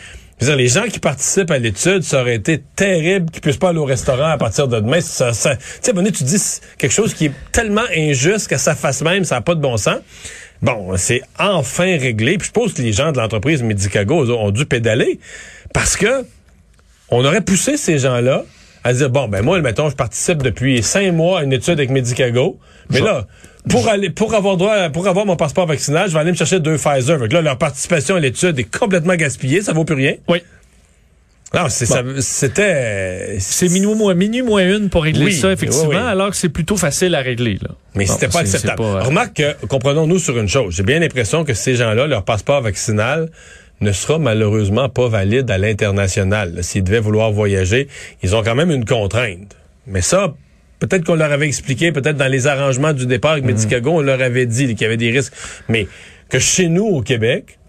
les 0.51 0.67
gens 0.67 0.83
qui 0.83 0.99
participent 0.99 1.51
à 1.51 1.59
l'étude, 1.59 2.03
ça 2.03 2.21
aurait 2.21 2.35
été 2.35 2.61
terrible 2.75 3.29
qu'ils 3.31 3.41
puissent 3.41 3.57
pas 3.57 3.69
aller 3.69 3.79
au 3.79 3.85
restaurant 3.85 4.29
à 4.29 4.37
partir 4.37 4.67
de 4.67 4.79
demain. 4.79 5.01
Ça, 5.01 5.33
ça, 5.33 5.55
tu 5.55 5.63
sais, 5.81 6.11
tu 6.11 6.23
dis 6.23 6.41
quelque 6.77 6.91
chose 6.91 7.13
qui 7.13 7.25
est 7.25 7.33
tellement 7.51 7.85
injuste 7.95 8.47
qu'à 8.47 8.57
sa 8.57 8.75
face 8.75 9.01
même, 9.01 9.23
ça 9.23 9.35
n'a 9.35 9.41
pas 9.41 9.55
de 9.55 9.61
bon 9.61 9.77
sens. 9.77 9.99
Bon, 10.61 10.95
c'est 10.97 11.21
enfin 11.39 11.97
réglé. 11.97 12.37
Puis 12.37 12.47
je 12.47 12.51
pense 12.51 12.73
que 12.73 12.81
les 12.81 12.93
gens 12.93 13.11
de 13.11 13.17
l'entreprise 13.17 13.61
Medicago 13.63 14.29
ont 14.31 14.51
dû 14.51 14.65
pédaler 14.65 15.19
parce 15.73 15.97
que 15.97 16.25
on 17.09 17.23
aurait 17.25 17.41
poussé 17.41 17.77
ces 17.77 17.99
gens-là 17.99 18.45
à 18.83 18.93
dire 18.93 19.09
bon 19.09 19.27
ben 19.27 19.41
moi 19.41 19.59
mettons 19.61 19.89
je 19.89 19.95
participe 19.95 20.41
depuis 20.43 20.83
cinq 20.83 21.11
mois 21.13 21.39
à 21.39 21.43
une 21.43 21.53
étude 21.53 21.75
avec 21.75 21.89
Medicago 21.89 22.59
mais 22.89 22.99
là 22.99 23.25
pour 23.69 23.87
aller 23.87 24.09
pour 24.09 24.33
avoir 24.33 24.57
droit 24.57 24.89
pour 24.89 25.07
avoir 25.07 25.25
mon 25.25 25.35
passeport 25.35 25.65
vaccinal 25.65 26.09
je 26.09 26.13
vais 26.13 26.19
aller 26.19 26.31
me 26.31 26.37
chercher 26.37 26.59
deux 26.59 26.77
Pfizer 26.77 27.17
donc 27.17 27.31
là 27.31 27.41
leur 27.41 27.57
participation 27.57 28.15
à 28.15 28.19
l'étude 28.19 28.59
est 28.59 28.77
complètement 28.77 29.15
gaspillée 29.15 29.61
ça 29.61 29.73
vaut 29.73 29.85
plus 29.85 29.95
rien 29.95 30.15
Oui. 30.27 30.41
Non, 31.53 31.69
c'était. 31.69 33.37
C'est 33.39 33.69
minuit 33.69 33.93
moins, 33.93 34.15
moins 34.15 34.75
une 34.75 34.89
pour 34.89 35.03
régler 35.03 35.25
Oui, 35.25 35.33
ça, 35.33 35.51
effectivement, 35.51 35.89
oui, 35.89 35.95
oui. 35.95 36.01
alors 36.01 36.31
que 36.31 36.35
c'est 36.35 36.49
plutôt 36.49 36.77
facile 36.77 37.13
à 37.13 37.19
régler. 37.19 37.59
Là. 37.61 37.69
Mais 37.93 38.07
c'était 38.07 38.27
pas 38.27 38.39
acceptable. 38.39 38.77
pas, 38.77 38.83
euh, 38.83 39.03
Remarque 39.03 39.35
que, 39.35 39.65
comprenons-nous 39.67 40.17
sur 40.17 40.37
une 40.39 40.49
chose. 40.49 40.75
J'ai 40.75 40.81
bien 40.83 40.99
l'impression 40.99 41.43
que 41.43 41.53
ces 41.53 41.75
gens-là, 41.75 42.07
leur 42.07 42.25
passeport 42.25 42.61
vaccinal 42.61 43.29
ne 43.81 43.91
sera 43.91 44.19
malheureusement 44.19 44.89
pas 44.89 45.07
valide 45.07 45.49
à 45.51 45.57
l'international. 45.57 46.63
S'ils 46.63 46.83
devaient 46.83 46.99
vouloir 46.99 47.31
voyager, 47.31 47.87
ils 48.21 48.35
ont 48.35 48.43
quand 48.43 48.55
même 48.55 48.71
une 48.71 48.85
contrainte. 48.85 49.55
Mais 49.87 50.01
ça, 50.01 50.33
peut-être 50.79 51.05
qu'on 51.05 51.15
leur 51.15 51.31
avait 51.31 51.47
expliqué, 51.47 51.91
peut-être 51.91 52.17
dans 52.17 52.31
les 52.31 52.47
arrangements 52.47 52.93
du 52.93 53.05
départ 53.05 53.33
avec 53.33 53.43
Medicago, 53.43 53.91
on 53.91 54.01
leur 54.01 54.21
avait 54.21 54.45
dit 54.45 54.67
qu'il 54.67 54.81
y 54.81 54.85
avait 54.85 54.97
des 54.97 55.11
risques. 55.11 55.33
Mais 55.67 55.87
que 56.29 56.39
chez 56.39 56.69
nous, 56.69 56.85
au 56.85 57.01
Québec, 57.01 57.59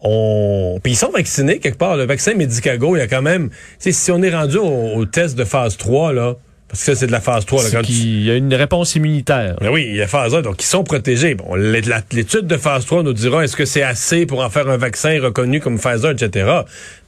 on... 0.00 0.80
Puis 0.82 0.92
ils 0.92 0.96
sont 0.96 1.10
vaccinés 1.10 1.58
quelque 1.58 1.78
part. 1.78 1.96
Le 1.96 2.04
vaccin 2.04 2.34
Medicago, 2.34 2.96
il 2.96 2.98
y 2.98 3.02
a 3.02 3.06
quand 3.06 3.22
même... 3.22 3.50
Tu 3.50 3.56
sais, 3.78 3.92
si 3.92 4.10
on 4.10 4.22
est 4.22 4.34
rendu 4.34 4.56
au, 4.58 4.94
au 4.96 5.06
test 5.06 5.36
de 5.36 5.44
phase 5.44 5.76
3, 5.76 6.12
là, 6.12 6.36
parce 6.74 6.84
que 6.84 6.92
ça, 6.94 6.98
c'est 7.00 7.06
de 7.06 7.12
la 7.12 7.20
phase 7.20 7.46
3. 7.46 7.62
Là, 7.62 7.68
quand 7.72 7.80
tu- 7.82 7.92
qu'il 7.92 8.22
y 8.24 8.30
a 8.30 8.34
une 8.34 8.52
réponse 8.52 8.94
immunitaire. 8.96 9.54
ben 9.60 9.70
oui, 9.70 9.86
il 9.88 9.96
y 9.96 10.02
a 10.02 10.08
phase 10.08 10.34
1, 10.34 10.42
donc 10.42 10.60
ils 10.62 10.66
sont 10.66 10.82
protégés. 10.84 11.34
Bon, 11.36 11.54
l'étude 11.54 12.46
de 12.46 12.56
phase 12.56 12.84
3 12.84 13.02
nous 13.04 13.12
dira 13.12 13.44
est-ce 13.44 13.56
que 13.56 13.64
c'est 13.64 13.82
assez 13.82 14.26
pour 14.26 14.44
en 14.44 14.50
faire 14.50 14.68
un 14.68 14.76
vaccin 14.76 15.18
reconnu 15.22 15.60
comme 15.60 15.78
phase 15.78 16.04
1, 16.04 16.16
etc. 16.16 16.50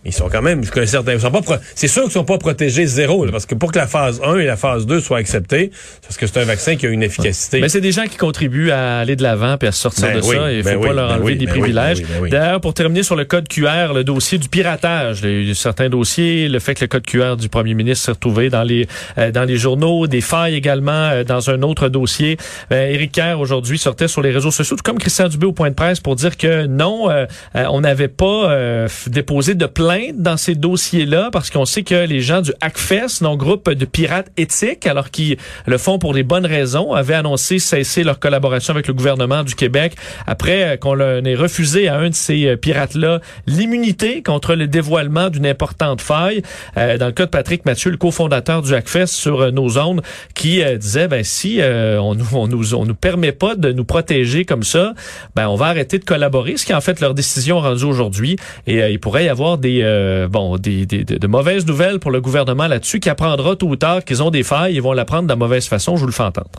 Ils 0.07 0.13
sont 0.13 0.29
quand 0.29 0.43
même, 0.43 0.63
jusqu'à 0.63 0.81
un 0.81 0.87
certain... 0.87 1.13
ils 1.15 1.21
sont 1.21 1.31
pas 1.31 1.41
C'est 1.75 1.89
sûr 1.89 2.05
qu'ils 2.05 2.13
sont 2.13 2.25
pas 2.25 2.39
protégés 2.39 2.87
zéro, 2.87 3.25
là, 3.25 3.33
parce 3.33 3.47
que 3.47 3.55
pour 3.55 3.73
que 3.73 3.79
la 3.79 3.87
phase 3.87 4.21
1 4.25 4.39
et 4.39 4.47
la 4.47 4.57
phase 4.57 4.87
2 4.87 5.01
soient 5.01 5.19
acceptées, 5.19 5.71
c'est 5.73 6.01
parce 6.03 6.17
que 6.17 6.27
c'est 6.27 6.41
un 6.41 6.45
vaccin 6.45 6.77
qui 6.77 6.87
a 6.87 6.91
une 6.91 7.03
efficacité. 7.03 7.61
Mais 7.61 7.69
c'est 7.69 7.81
des 7.81 7.93
gens 7.93 8.05
qui 8.05 8.17
contribuent 8.17 8.71
à 8.71 8.99
aller 8.99 9.17
de 9.17 9.23
l'avant 9.23 9.57
puis 9.59 9.69
à 9.69 9.73
sortir 9.73 10.09
Ben 10.09 10.21
de 10.21 10.27
oui, 10.27 10.37
ça. 10.37 10.53
Il 10.53 10.63
faut 10.63 10.69
ben 10.71 10.81
pas 10.81 10.89
oui, 10.89 10.95
leur 10.95 11.09
ben 11.09 11.15
enlever 11.17 11.35
des 11.35 11.47
ben 11.47 11.53
privilèges. 11.53 12.03
oui. 12.21 12.31
D'ailleurs, 12.31 12.61
pour 12.61 12.75
terminer 12.75 13.03
sur 13.03 13.17
le 13.17 13.25
code 13.25 13.49
QR, 13.49 13.93
le 13.95 14.05
dossier 14.05 14.39
du 14.39 14.49
piratage, 14.49 15.21
il 15.23 15.29
y 15.29 15.33
a 15.33 15.37
eu 15.51 15.55
certains 15.55 15.89
dossiers, 15.89 16.49
le 16.49 16.59
fait 16.59 16.75
que 16.75 16.83
le 16.83 16.89
code 16.89 17.05
QR 17.07 17.37
du 17.37 17.49
premier 17.49 17.75
ministre 17.75 18.05
s'est 18.05 18.13
retrouvé 18.13 18.49
dans 18.51 18.63
les 18.63 18.87
euh, 19.19 19.31
dans 19.31 19.45
les 19.45 19.57
journaux, 19.57 20.07
des 20.07 20.21
failles 20.21 20.55
également 20.55 20.93
euh, 20.93 21.25
dans 21.25 21.51
un 21.51 21.63
autre 21.63 21.89
dossier. 21.89 22.37
Euh, 22.73 22.89
Éric 22.89 23.13
Kerr 23.13 23.41
aujourd'hui 23.41 23.79
sortait 23.79 24.09
sur 24.09 24.23
les 24.23 24.31
réseaux 24.31 24.51
sociaux, 24.51 24.77
tout 24.77 24.83
comme 24.83 24.99
Christian 24.99 25.29
Dubé 25.29 25.47
au 25.47 25.53
point 25.53 25.71
de 25.71 25.75
presse 25.75 26.01
pour 26.01 26.17
dire 26.17 26.37
que 26.37 26.67
non, 26.67 27.11
euh, 27.11 27.27
euh, 27.57 27.65
on 27.71 27.81
n'avait 27.81 28.09
pas 28.09 28.51
euh, 28.51 28.89
déposé 29.07 29.55
de 29.55 29.67
dans 30.15 30.37
ces 30.37 30.55
dossiers-là 30.55 31.31
parce 31.33 31.51
qu'on 31.51 31.65
sait 31.65 31.83
que 31.83 32.07
les 32.07 32.21
gens 32.21 32.41
du 32.41 32.53
Hackfest, 32.61 33.23
non 33.23 33.37
groupe 33.37 33.71
de 33.71 33.85
pirates 33.85 34.31
éthiques, 34.37 34.87
alors 34.87 35.11
qu'ils 35.11 35.37
le 35.67 35.79
font 35.79 35.99
pour 35.99 36.15
des 36.15 36.23
bonnes 36.23 36.47
raisons, 36.47 36.93
avaient 36.93 37.15
annoncé 37.15 37.59
cesser 37.59 38.05
leur 38.05 38.19
collaboration 38.19 38.73
avec 38.73 38.87
le 38.87 38.95
gouvernement 38.95 39.43
du 39.43 39.55
Québec 39.55 39.95
après 40.27 40.63
euh, 40.63 40.77
qu'on 40.77 40.99
ait 40.99 41.35
refusé 41.35 41.89
à 41.89 41.99
un 41.99 42.11
de 42.11 42.15
ces 42.15 42.47
euh, 42.47 42.57
pirates-là 42.57 43.21
l'immunité 43.47 44.23
contre 44.23 44.55
le 44.55 44.67
dévoilement 44.67 45.31
d'une 45.31 45.47
importante 45.47 46.01
faille. 46.01 46.43
Euh, 46.77 46.99
dans 46.99 47.07
le 47.07 47.13
cas 47.13 47.27
de 47.27 47.31
Patrick 47.31 47.65
Mathieu, 47.65 47.91
le 47.91 47.97
cofondateur 47.97 48.63
du 48.63 48.75
Hackfest 48.75 49.09
sur 49.09 49.53
nos 49.53 49.79
ondes, 49.79 50.03
qui 50.35 50.63
disait 50.79 51.09
ben 51.09 51.25
si 51.25 51.61
on 51.63 52.15
nous 52.15 52.27
on 52.35 52.47
nous 52.49 52.75
on 52.75 52.85
nous 52.85 52.95
permet 52.95 53.33
pas 53.33 53.55
de 53.55 53.73
nous 53.73 53.85
protéger 53.85 54.45
comme 54.45 54.63
ça, 54.63 54.95
ben 55.35 55.49
on 55.49 55.57
va 55.57 55.67
arrêter 55.67 55.99
de 55.99 56.05
collaborer. 56.05 56.57
Ce 56.57 56.65
qui 56.65 56.73
est 56.73 56.75
en 56.75 56.81
fait 56.81 57.01
leur 57.01 57.15
décision 57.15 57.61
rendue 57.61 57.85
aujourd'hui. 57.85 58.37
Et 58.67 58.79
il 58.91 58.99
pourrait 59.01 59.27
y 59.27 59.29
avoir 59.29 59.59
des 59.59 59.83
euh, 59.87 60.29
bon 60.29 60.57
des, 60.57 60.87
de, 60.87 61.27
mauvaises 61.27 61.67
nouvelles 61.67 61.99
pour 61.99 62.11
le 62.11 62.21
gouvernement 62.21 62.67
là-dessus, 62.67 63.01
qui 63.01 63.09
apprendra 63.09 63.57
tôt 63.57 63.69
ou 63.69 63.77
tard 63.77 64.05
qu'ils 64.05 64.23
ont 64.23 64.31
des 64.31 64.43
failles. 64.43 64.75
Ils 64.75 64.83
vont 64.83 64.93
l'apprendre 64.93 65.25
de 65.25 65.29
la 65.29 65.37
mauvaise 65.37 65.69
façon. 65.69 65.97
Je 65.97 66.01
vous 66.01 66.07
le 66.07 66.13
fais 66.13 66.25
entendre. 66.25 66.51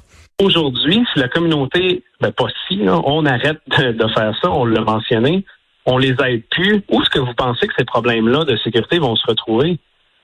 Aujourd'hui, 0.41 1.03
si 1.13 1.19
la 1.19 1.27
communauté, 1.27 2.03
ben 2.21 2.31
pas 2.31 2.45
si, 2.67 2.81
on 2.87 3.25
arrête 3.25 3.59
de, 3.77 3.91
de 3.91 4.07
faire 4.13 4.33
ça, 4.41 4.51
on 4.51 4.65
l'a 4.65 4.81
mentionné, 4.81 5.43
on 5.85 5.97
les 5.97 6.15
aide 6.25 6.43
plus, 6.51 6.83
où 6.89 7.01
est-ce 7.01 7.09
que 7.09 7.19
vous 7.19 7.33
pensez 7.35 7.67
que 7.67 7.73
ces 7.77 7.85
problèmes-là 7.85 8.43
de 8.43 8.57
sécurité 8.57 8.99
vont 8.99 9.15
se 9.15 9.25
retrouver? 9.25 9.79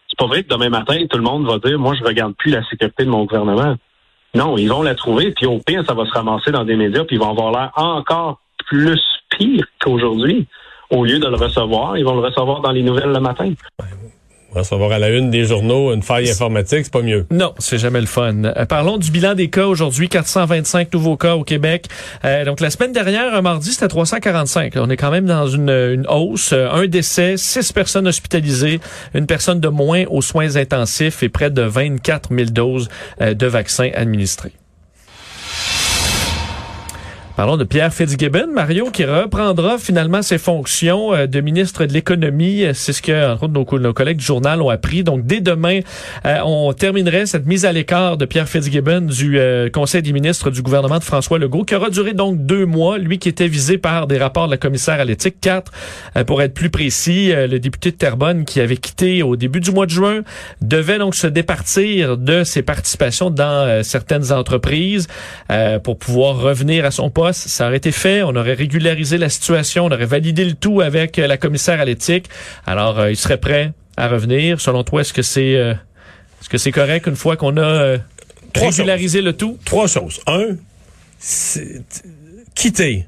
C'est 0.10 0.19
pas 0.19 0.27
vrai 0.27 0.43
que 0.43 0.50
demain 0.50 0.69
matin, 0.69 0.98
tout 1.10 1.17
le 1.17 1.24
monde 1.24 1.48
va 1.48 1.57
dire, 1.57 1.79
moi, 1.79 1.95
je 1.95 2.03
regarde 2.03 2.36
plus 2.36 2.51
la 2.51 2.63
sécurité 2.69 3.05
de 3.05 3.10
mon 3.10 3.24
gouvernement. 3.24 3.75
Non, 4.36 4.57
ils 4.57 4.67
vont 4.67 4.83
la 4.83 4.93
trouver, 4.93 5.31
puis 5.31 5.45
au 5.45 5.60
pire, 5.60 5.83
ça 5.88 5.93
va 5.93 6.05
se 6.05 6.12
ramasser 6.12 6.51
dans 6.51 6.65
des 6.65 6.75
médias, 6.75 7.05
puis 7.05 7.15
ils 7.15 7.19
vont 7.19 7.31
avoir 7.31 7.51
l'air 7.51 7.72
encore 7.75 8.39
plus 8.67 9.01
pire 9.29 9.65
qu'aujourd'hui. 9.79 10.48
Au 10.89 11.03
lieu 11.03 11.19
de 11.19 11.27
le 11.27 11.35
recevoir, 11.35 11.97
ils 11.97 12.05
vont 12.05 12.15
le 12.15 12.21
recevoir 12.21 12.61
dans 12.61 12.71
les 12.71 12.83
nouvelles 12.83 13.11
le 13.11 13.19
matin. 13.19 13.51
Savoir 14.61 14.91
à 14.91 14.99
la 14.99 15.09
une 15.09 15.31
des 15.31 15.45
journaux 15.45 15.91
une 15.95 16.03
faille 16.03 16.29
informatique, 16.29 16.81
c'est 16.83 16.93
pas 16.93 17.01
mieux. 17.01 17.25
Non, 17.31 17.55
c'est 17.57 17.79
jamais 17.79 17.99
le 17.99 18.05
fun. 18.05 18.43
Euh, 18.43 18.65
parlons 18.65 18.97
du 18.99 19.09
bilan 19.09 19.33
des 19.33 19.49
cas 19.49 19.65
aujourd'hui, 19.65 20.09
425 20.09 20.93
nouveaux 20.93 21.17
cas 21.17 21.35
au 21.35 21.43
Québec. 21.43 21.87
Euh, 22.23 22.45
donc 22.45 22.59
la 22.59 22.69
semaine 22.69 22.91
dernière, 22.91 23.33
un 23.33 23.41
mardi, 23.41 23.71
c'était 23.71 23.87
345. 23.87 24.73
On 24.75 24.91
est 24.91 24.97
quand 24.97 25.09
même 25.09 25.25
dans 25.25 25.47
une, 25.47 25.71
une 25.71 26.05
hausse. 26.07 26.53
Euh, 26.53 26.69
Un 26.69 26.85
décès, 26.85 27.35
six 27.37 27.73
personnes 27.73 28.07
hospitalisées, 28.07 28.79
une 29.15 29.25
personne 29.25 29.59
de 29.59 29.69
moins 29.69 30.03
aux 30.11 30.21
soins 30.21 30.55
intensifs 30.55 31.23
et 31.23 31.29
près 31.29 31.49
de 31.49 31.63
24 31.63 32.29
000 32.31 32.51
doses 32.51 32.89
euh, 33.21 33.33
de 33.33 33.47
vaccins 33.47 33.89
administrés. 33.95 34.53
Parlons 37.35 37.57
de 37.57 37.63
Pierre 37.63 37.91
Fitzgibbon, 37.91 38.45
Mario, 38.53 38.91
qui 38.91 39.05
reprendra 39.05 39.79
finalement 39.79 40.21
ses 40.21 40.37
fonctions 40.37 41.15
euh, 41.15 41.25
de 41.25 41.41
ministre 41.41 41.83
de 41.85 41.91
l'économie. 41.91 42.63
Euh, 42.63 42.73
C'est 42.75 42.93
ce 42.93 43.01
que, 43.01 43.31
entre 43.33 43.45
autres, 43.45 43.53
nos, 43.53 43.65
co- 43.65 43.79
nos 43.79 43.91
collègues 43.91 44.17
du 44.17 44.23
journal 44.23 44.61
ont 44.61 44.69
appris. 44.69 45.03
Donc, 45.03 45.25
dès 45.25 45.41
demain, 45.41 45.79
euh, 46.27 46.37
on 46.45 46.71
terminerait 46.73 47.25
cette 47.25 47.47
mise 47.47 47.65
à 47.65 47.71
l'écart 47.71 48.17
de 48.17 48.25
Pierre 48.25 48.47
Fitzgibbon 48.47 49.01
du 49.01 49.39
Conseil 49.73 50.03
des 50.03 50.13
ministres 50.13 50.51
du 50.51 50.61
gouvernement 50.61 50.99
de 50.99 51.03
François 51.03 51.39
Legault, 51.39 51.63
qui 51.63 51.73
aura 51.73 51.89
duré 51.89 52.13
donc 52.13 52.45
deux 52.45 52.67
mois. 52.67 52.99
Lui 52.99 53.17
qui 53.17 53.29
était 53.29 53.47
visé 53.47 53.79
par 53.79 54.05
des 54.05 54.19
rapports 54.19 54.45
de 54.45 54.51
la 54.51 54.57
commissaire 54.57 54.99
à 54.99 55.05
l'éthique, 55.05 55.37
quatre, 55.41 55.71
pour 56.27 56.39
être 56.43 56.53
plus 56.53 56.69
précis. 56.69 57.31
Le 57.33 57.57
député 57.57 57.89
de 57.89 57.95
Terrebonne, 57.95 58.45
qui 58.45 58.61
avait 58.61 58.77
quitté 58.77 59.23
au 59.23 59.35
début 59.37 59.59
du 59.59 59.71
mois 59.71 59.87
de 59.87 59.91
juin, 59.91 60.21
devait 60.61 60.99
donc 60.99 61.15
se 61.15 61.25
départir 61.25 62.15
de 62.15 62.43
ses 62.43 62.61
participations 62.61 63.31
dans 63.31 63.81
certaines 63.83 64.31
entreprises 64.31 65.07
pour 65.83 65.97
pouvoir 65.97 66.37
revenir 66.37 66.85
à 66.85 66.91
son 66.91 67.09
poste. 67.09 67.22
Ça 67.31 67.67
aurait 67.67 67.77
été 67.77 67.91
fait, 67.91 68.23
on 68.23 68.35
aurait 68.35 68.55
régularisé 68.55 69.17
la 69.17 69.29
situation, 69.29 69.85
on 69.85 69.91
aurait 69.91 70.05
validé 70.05 70.43
le 70.43 70.53
tout 70.53 70.81
avec 70.81 71.19
euh, 71.19 71.27
la 71.27 71.37
commissaire 71.37 71.79
à 71.79 71.85
l'éthique. 71.85 72.27
Alors, 72.65 72.99
euh, 72.99 73.11
il 73.11 73.15
serait 73.15 73.37
prêt 73.37 73.71
à 73.95 74.07
revenir. 74.09 74.59
Selon 74.59 74.83
toi, 74.83 75.01
est-ce 75.01 75.13
que 75.13 75.21
c'est 75.21 75.55
euh, 75.55 75.73
est-ce 76.43 76.49
que 76.49 76.57
c'est 76.57 76.73
correct 76.73 77.07
une 77.07 77.15
fois 77.15 77.37
qu'on 77.37 77.55
a 77.55 77.61
euh, 77.61 77.97
Trois 78.51 78.67
régularisé 78.67 79.21
le 79.21 79.31
tout? 79.31 79.57
Trois 79.63 79.87
choses. 79.87 80.19
Un, 80.27 80.57
quitter, 82.53 83.07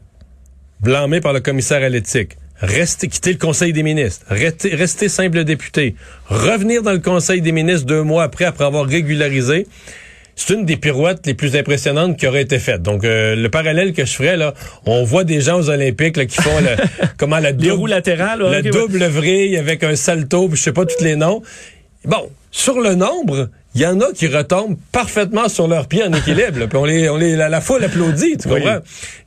blâmé 0.79 1.19
par 1.19 1.33
le 1.33 1.41
commissaire 1.41 1.83
à 1.83 1.89
l'éthique, 1.89 2.37
rester, 2.61 3.09
quitter 3.09 3.33
le 3.33 3.37
Conseil 3.37 3.73
des 3.73 3.83
ministres, 3.83 4.25
rester, 4.29 4.73
rester 4.73 5.09
simple 5.09 5.43
député, 5.43 5.95
revenir 6.27 6.81
dans 6.81 6.93
le 6.93 6.99
Conseil 6.99 7.41
des 7.41 7.51
ministres 7.51 7.85
deux 7.85 8.03
mois 8.03 8.23
après, 8.23 8.45
après 8.45 8.63
avoir 8.63 8.85
régularisé, 8.85 9.67
c'est 10.35 10.53
une 10.53 10.65
des 10.65 10.77
pirouettes 10.77 11.25
les 11.25 11.33
plus 11.33 11.55
impressionnantes 11.55 12.17
qui 12.17 12.27
aurait 12.27 12.41
été 12.41 12.59
faite. 12.59 12.81
Donc, 12.81 13.03
euh, 13.05 13.35
le 13.35 13.49
parallèle 13.49 13.93
que 13.93 14.05
je 14.05 14.13
ferais, 14.13 14.35
là, 14.37 14.53
on 14.85 15.03
voit 15.03 15.23
des 15.23 15.39
gens 15.41 15.57
aux 15.59 15.69
Olympiques 15.69 16.17
là, 16.17 16.25
qui 16.25 16.41
font 16.41 16.59
le, 16.59 16.75
comment 17.17 17.39
la 17.39 17.51
Les 17.51 17.53
double- 17.69 17.71
roues 17.71 17.85
latérales, 17.87 18.43
ouais, 18.43 18.49
la 18.51 18.57
ouais. 18.57 18.69
double 18.69 19.03
vrille 19.05 19.57
avec 19.57 19.83
un 19.83 19.95
salto, 19.95 20.47
puis 20.49 20.57
je 20.57 20.63
sais 20.63 20.73
pas 20.73 20.85
tous 20.85 21.03
les 21.03 21.15
noms. 21.15 21.41
Bon, 22.03 22.29
sur 22.51 22.79
le 22.79 22.95
nombre, 22.95 23.49
il 23.73 23.81
y 23.81 23.85
en 23.87 23.99
a 23.99 24.11
qui 24.13 24.27
retombent 24.27 24.77
parfaitement 24.91 25.49
sur 25.49 25.67
leurs 25.67 25.87
pieds 25.87 26.03
en 26.03 26.13
équilibre. 26.13 26.59
là, 26.59 26.67
puis 26.67 26.77
on 26.77 26.85
les, 26.85 27.09
on 27.09 27.17
les, 27.17 27.35
la, 27.35 27.49
la 27.49 27.61
foule 27.61 27.83
applaudit, 27.83 28.37
tu 28.37 28.47
comprends? 28.47 28.79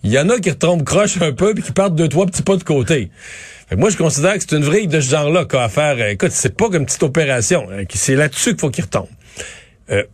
Il 0.05 0.11
y 0.13 0.19
en 0.19 0.29
a 0.29 0.39
qui 0.39 0.51
retombent 0.51 0.85
croche 0.85 1.21
un 1.21 1.33
peu 1.33 1.55
puis 1.55 1.63
qui 1.63 1.73
partent 1.73 1.95
deux, 1.95 2.09
trois 2.09 2.27
petits 2.27 2.43
pas 2.43 2.57
de 2.57 2.65
côté. 2.65 3.11
Fait 3.69 3.75
que 3.75 3.81
moi, 3.81 3.91
je 3.91 3.97
considère 3.99 4.35
que 4.35 4.41
c'est 4.49 4.57
une 4.57 4.65
vrille 4.65 4.87
de 4.87 5.01
ce 5.01 5.11
genre-là 5.11 5.45
qu'a 5.45 5.65
à 5.65 5.69
faire. 5.69 5.97
Euh, 5.99 6.09
Écoute, 6.11 6.31
c'est 6.33 6.57
pas 6.57 6.67
comme 6.67 6.77
une 6.83 6.87
petite 6.87 7.03
opération. 7.03 7.67
hein, 7.71 7.83
c'est 7.93 8.15
là-dessus 8.15 8.51
qu'il 8.51 8.61
faut 8.61 8.71
qu'il 8.71 8.85
retombe. 8.85 9.09
Euh, 9.91 10.05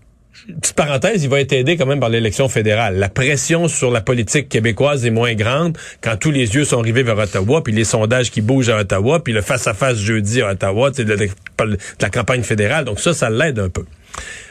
petite 0.47 0.75
parenthèse, 0.75 1.25
il 1.25 1.31
va 1.31 1.41
être 1.41 1.53
aidé 1.53 1.77
quand 1.77 1.87
même 1.87 2.01
par 2.01 2.09
l'élection 2.09 2.49
fédérale. 2.49 2.97
La 2.97 3.09
pression 3.09 3.69
sur 3.69 3.91
la 3.91 4.01
politique 4.01 4.49
québécoise 4.49 5.07
est 5.07 5.11
moins 5.11 5.35
grande 5.35 5.77
quand 6.01 6.17
tous 6.17 6.31
les 6.31 6.55
yeux 6.55 6.65
sont 6.65 6.81
rivés 6.81 7.03
vers 7.03 7.19
Ottawa, 7.19 7.63
puis 7.63 7.73
les 7.73 7.85
sondages 7.85 8.31
qui 8.31 8.41
bougent 8.41 8.69
à 8.69 8.79
Ottawa, 8.79 9.23
puis 9.23 9.33
le 9.33 9.43
face-à-face 9.43 9.99
jeudi 9.99 10.43
à 10.43 10.51
Ottawa, 10.51 10.91
c'est 10.93 11.05
de, 11.05 11.17
la 12.01 12.11
campagne 12.11 12.43
fédérale. 12.43 12.85
Donc 12.85 13.01
ça, 13.01 13.15
ça 13.15 13.31
l'aide 13.31 13.59
un 13.59 13.69
peu. 13.69 13.85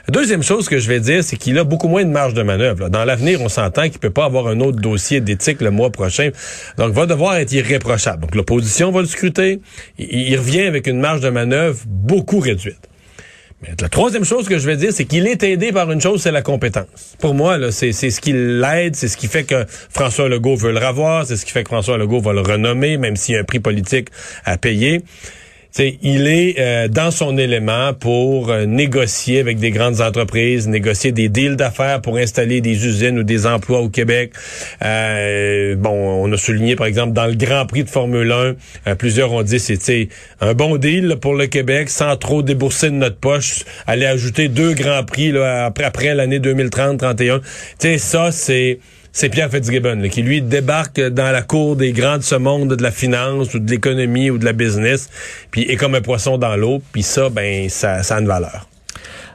Deuxième 0.10 0.44
chose 0.44 0.68
que 0.68 0.78
je 0.78 0.90
vais 0.90 1.00
dire, 1.00 1.24
c'est 1.24 1.38
qu'il 1.38 1.58
a 1.58 1.64
beaucoup 1.64 1.88
moins 1.88 2.04
de 2.04 2.10
marge 2.10 2.34
de 2.34 2.44
manœuvre. 2.44 2.90
Dans 2.90 3.06
l'avenir, 3.06 3.42
on 3.42 3.48
s'entend 3.48 3.84
qu'il 3.84 4.00
peut 4.00 4.10
pas 4.10 4.26
avoir 4.26 4.48
un 4.48 4.60
autre 4.60 4.80
dossier 4.80 5.22
d'éthique 5.22 5.62
le 5.62 5.72
mois 5.72 5.92
prochain. 5.92 6.32
Donc, 6.78 6.90
il 6.90 6.96
va 6.96 7.06
devoir 7.06 7.36
être 7.38 7.54
irréprochable. 7.54 8.24
Donc, 8.24 8.36
l'opposition 8.36 8.92
va 8.92 9.00
le 9.00 9.08
scruter. 9.08 9.62
Il 9.98 10.38
revient 10.38 10.64
avec 10.64 10.88
une 10.88 11.00
marge 11.00 11.22
de 11.22 11.30
manœuvre 11.30 11.80
beaucoup 11.88 12.40
réduite. 12.40 12.90
La 13.82 13.90
troisième 13.90 14.26
chose 14.26 14.48
que 14.48 14.58
je 14.58 14.66
vais 14.66 14.78
dire, 14.78 14.92
c'est 14.92 15.06
qu'il 15.06 15.28
est 15.28 15.42
aidé 15.44 15.72
par 15.72 15.92
une 15.92 16.02
chose, 16.02 16.22
c'est 16.22 16.32
la 16.32 16.42
compétence. 16.42 17.16
Pour 17.20 17.34
moi, 17.34 17.72
c'est, 17.72 17.92
c'est 17.92 18.10
ce 18.10 18.20
qui 18.20 18.34
l'aide, 18.34 18.96
c'est 18.96 19.08
ce 19.08 19.18
qui 19.18 19.28
fait 19.28 19.44
que 19.44 19.66
François 19.68 20.28
Legault 20.28 20.56
veut 20.56 20.72
le 20.72 20.86
revoir, 20.86 21.26
c'est 21.26 21.38
ce 21.38 21.46
qui 21.46 21.52
fait 21.52 21.64
que 21.64 21.70
François 21.70 21.98
Legault 21.98 22.22
va 22.22 22.34
le 22.34 22.42
renommer, 22.42 22.98
même 22.98 23.16
s'il 23.16 23.36
y 23.36 23.38
a 23.38 23.42
un 23.42 23.46
prix 23.46 23.60
politique 23.60 24.10
à 24.46 24.58
payer. 24.58 25.04
T'sais, 25.74 25.98
il 26.04 26.28
est 26.28 26.60
euh, 26.60 26.88
dans 26.88 27.10
son 27.10 27.36
élément 27.36 27.96
pour 27.96 28.52
euh, 28.52 28.68
négocier 28.68 29.40
avec 29.40 29.58
des 29.58 29.72
grandes 29.72 30.02
entreprises, 30.02 30.68
négocier 30.68 31.12
des 31.12 31.30
deals 31.30 31.56
d'affaires 31.56 32.00
pour 32.00 32.18
installer 32.18 32.62
des 32.62 32.86
usines 32.86 33.18
ou 33.18 33.24
des 33.24 33.48
emplois 33.48 33.80
au 33.80 33.90
Québec. 33.90 34.34
Euh, 34.84 35.76
bon, 35.76 35.90
on 35.90 36.32
a 36.32 36.38
souligné 36.38 36.76
par 36.76 36.86
exemple 36.86 37.14
dans 37.14 37.26
le 37.26 37.34
Grand 37.34 37.66
Prix 37.66 37.86
de 37.86 37.90
Formule 37.90 38.56
1, 38.86 38.96
plusieurs 38.98 39.34
ont 39.34 39.42
dit 39.42 39.60
c'est 39.60 40.10
un 40.42 40.54
bon 40.54 40.78
deal 40.78 41.16
pour 41.20 41.34
le 41.34 41.48
Québec 41.48 41.90
sans 41.90 42.18
trop 42.18 42.44
débourser 42.44 42.92
de 42.92 42.96
notre 42.96 43.18
poche, 43.18 43.64
aller 43.88 44.06
ajouter 44.06 44.50
deux 44.50 44.74
Grands 44.74 45.04
Prix 45.04 45.32
là, 45.32 45.66
après, 45.66 45.86
après 45.86 46.14
l'année 46.14 46.38
2030-31. 46.38 47.42
Tu 47.80 47.98
ça 47.98 48.32
c'est 48.32 48.78
c'est 49.16 49.30
Pierre 49.30 49.52
Fitzgibbon 49.52 50.10
qui 50.10 50.24
lui 50.24 50.42
débarque 50.42 51.00
dans 51.00 51.32
la 51.32 51.44
cour 51.44 51.76
des 51.76 51.94
grands 51.94 52.18
de 52.18 52.24
ce 52.24 52.34
monde 52.34 52.76
de 52.76 52.82
la 52.82 52.92
finance 52.92 53.54
ou 53.54 53.60
de 53.60 53.70
l'économie 53.70 54.32
ou 54.32 54.40
de 54.40 54.46
la 54.46 54.54
business, 54.54 55.10
puis 55.52 55.62
est 55.62 55.76
comme 55.76 55.94
un 55.94 56.02
poisson 56.02 56.40
dans 56.40 56.56
l'eau, 56.56 56.82
puis 56.92 57.04
ça 57.04 57.30
ben 57.30 57.70
ça, 57.70 58.02
ça 58.02 58.18
a 58.18 58.20
une 58.20 58.28
valeur. 58.28 58.68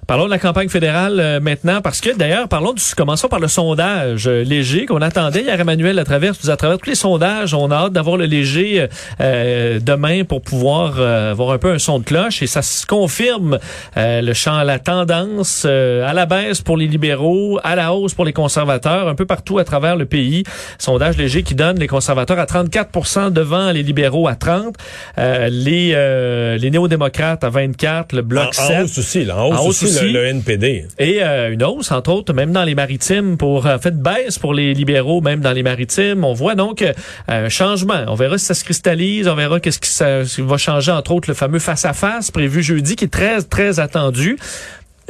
Parlons 0.09 0.25
de 0.25 0.31
la 0.31 0.39
campagne 0.39 0.71
fédérale 0.71 1.21
euh, 1.21 1.39
maintenant, 1.39 1.83
parce 1.83 2.01
que 2.01 2.17
d'ailleurs, 2.17 2.49
parlons 2.49 2.73
du, 2.73 2.83
commençons 2.97 3.29
par 3.29 3.41
le 3.41 3.47
sondage 3.47 4.27
euh, 4.27 4.43
léger 4.43 4.87
qu'on 4.87 5.03
attendait 5.03 5.43
hier. 5.43 5.61
Emmanuel, 5.61 5.99
à 5.99 6.05
travers, 6.05 6.33
à 6.49 6.57
travers 6.57 6.79
tous 6.79 6.89
les 6.89 6.95
sondages, 6.95 7.53
on 7.53 7.71
a 7.71 7.75
hâte 7.75 7.93
d'avoir 7.93 8.17
le 8.17 8.25
léger 8.25 8.87
euh, 9.21 9.79
demain 9.83 10.25
pour 10.25 10.41
pouvoir 10.41 10.99
avoir 10.99 11.51
un 11.51 11.59
peu 11.59 11.73
un 11.73 11.79
son 11.79 11.99
de 11.99 12.05
cloche 12.05 12.41
et 12.43 12.47
ça 12.47 12.63
se 12.63 12.87
confirme 12.87 13.59
le 13.97 14.33
champ, 14.33 14.63
la 14.63 14.79
tendance 14.79 15.67
à 15.67 16.13
la 16.15 16.25
baisse 16.25 16.63
pour 16.63 16.79
les 16.79 16.87
libéraux, 16.87 17.61
à 17.63 17.77
la 17.77 17.93
hausse 17.93 18.15
pour 18.15 18.25
les 18.25 18.33
conservateurs, 18.33 19.09
un 19.09 19.15
peu 19.15 19.27
partout 19.27 19.59
à 19.59 19.65
travers 19.65 19.97
le 19.97 20.07
pays. 20.07 20.45
Sondage 20.79 21.19
léger 21.19 21.43
qui 21.43 21.55
donne 21.55 21.79
les 21.79 21.87
conservateurs 21.87 22.39
à 22.39 22.47
34% 22.47 23.31
devant 23.31 23.73
les 23.73 23.83
libéraux 23.83 24.27
à 24.27 24.37
30, 24.37 24.75
les 25.19 26.59
les 26.59 26.71
néo-démocrates 26.71 27.45
à 27.45 27.51
24, 27.51 28.15
le 28.15 28.23
bloc 28.23 28.49
en, 28.49 28.53
7. 28.53 28.77
En 28.79 28.83
hausse 28.85 28.99
aussi, 28.99 29.25
là, 29.25 29.37
en 29.37 29.67
hausse, 29.67 29.83
aussi 29.83 29.98
le, 30.03 30.27
NPD. 30.27 30.87
Et 30.99 31.23
euh, 31.23 31.53
une 31.53 31.63
hausse, 31.63 31.91
entre 31.91 32.13
autres, 32.13 32.33
même 32.33 32.53
dans 32.53 32.65
les 32.65 32.75
maritimes, 32.75 33.37
pour 33.37 33.67
en 33.67 33.79
fait 33.79 34.01
baisse 34.01 34.39
pour 34.39 34.55
les 34.55 34.75
libéraux, 34.75 35.21
même 35.21 35.41
dans 35.41 35.53
les 35.53 35.63
maritimes. 35.63 36.25
On 36.25 36.35
voit 36.35 36.55
donc 36.55 36.83
euh, 36.83 36.93
un 37.29 37.49
changement. 37.49 38.05
On 38.09 38.15
verra 38.15 38.39
si 38.39 38.47
ça 38.47 38.55
se 38.55 38.65
cristallise, 38.65 39.29
on 39.29 39.35
verra 39.35 39.61
qu'est-ce 39.61 39.79
qui, 39.79 39.91
ça, 39.91 40.23
va 40.39 40.57
changer, 40.57 40.93
entre 40.93 41.13
autres, 41.13 41.29
le 41.29 41.35
fameux 41.35 41.59
face-à-face 41.59 42.31
prévu 42.31 42.63
jeudi, 42.63 42.97
qui 42.97 43.05
est 43.05 43.09
très, 43.09 43.43
très 43.43 43.81
attendu. 43.81 44.37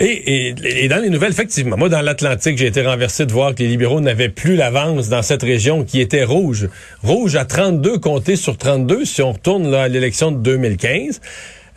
Et, 0.00 0.04
et, 0.04 0.84
et, 0.84 0.88
dans 0.88 1.02
les 1.02 1.10
nouvelles, 1.10 1.32
effectivement, 1.32 1.76
moi, 1.76 1.88
dans 1.88 2.00
l'Atlantique, 2.00 2.56
j'ai 2.56 2.66
été 2.66 2.82
renversé 2.82 3.26
de 3.26 3.32
voir 3.32 3.52
que 3.54 3.64
les 3.64 3.68
libéraux 3.68 4.00
n'avaient 4.00 4.28
plus 4.28 4.54
l'avance 4.54 5.08
dans 5.08 5.22
cette 5.22 5.42
région 5.42 5.82
qui 5.82 6.00
était 6.00 6.22
rouge. 6.22 6.68
Rouge 7.02 7.34
à 7.34 7.44
32 7.44 7.98
comptés 7.98 8.36
sur 8.36 8.56
32 8.56 9.04
si 9.04 9.22
on 9.22 9.32
retourne 9.32 9.68
là, 9.68 9.82
à 9.82 9.88
l'élection 9.88 10.30
de 10.30 10.38
2015. 10.38 11.20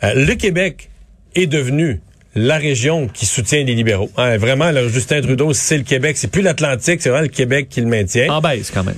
Euh, 0.04 0.14
le 0.14 0.34
Québec 0.34 0.88
est 1.34 1.48
devenu 1.48 2.00
la 2.34 2.56
région 2.56 3.08
qui 3.08 3.26
soutient 3.26 3.62
les 3.64 3.74
libéraux. 3.74 4.10
Hein, 4.16 4.36
vraiment, 4.38 4.70
là, 4.70 4.86
Justin 4.88 5.20
Trudeau, 5.20 5.52
c'est 5.52 5.76
le 5.76 5.84
Québec. 5.84 6.16
C'est 6.16 6.30
plus 6.30 6.42
l'Atlantique, 6.42 7.02
c'est 7.02 7.10
vraiment 7.10 7.22
le 7.22 7.28
Québec 7.28 7.68
qui 7.68 7.80
le 7.80 7.86
maintient. 7.86 8.32
En 8.32 8.40
baisse, 8.40 8.70
quand 8.70 8.84
même. 8.84 8.96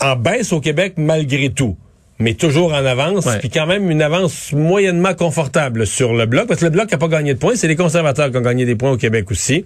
En 0.00 0.16
baisse 0.16 0.52
au 0.52 0.60
Québec, 0.60 0.94
malgré 0.96 1.50
tout. 1.50 1.76
Mais 2.18 2.34
toujours 2.34 2.74
en 2.74 2.84
avance, 2.84 3.26
puis 3.40 3.48
quand 3.48 3.66
même 3.66 3.90
une 3.90 4.02
avance 4.02 4.52
moyennement 4.52 5.14
confortable 5.14 5.86
sur 5.86 6.12
le 6.12 6.26
Bloc, 6.26 6.48
parce 6.48 6.60
que 6.60 6.66
le 6.66 6.70
Bloc 6.70 6.92
n'a 6.92 6.98
pas 6.98 7.08
gagné 7.08 7.32
de 7.32 7.38
points, 7.38 7.54
c'est 7.56 7.66
les 7.66 7.76
conservateurs 7.76 8.30
qui 8.30 8.36
ont 8.36 8.42
gagné 8.42 8.66
des 8.66 8.76
points 8.76 8.90
au 8.90 8.98
Québec 8.98 9.30
aussi. 9.30 9.64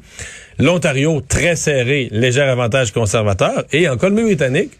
L'Ontario, 0.60 1.20
très 1.20 1.56
serré, 1.56 2.08
léger 2.12 2.42
avantage 2.42 2.92
conservateur. 2.92 3.64
Et 3.72 3.88
en 3.88 3.96
Colombie-Britannique, 3.96 4.70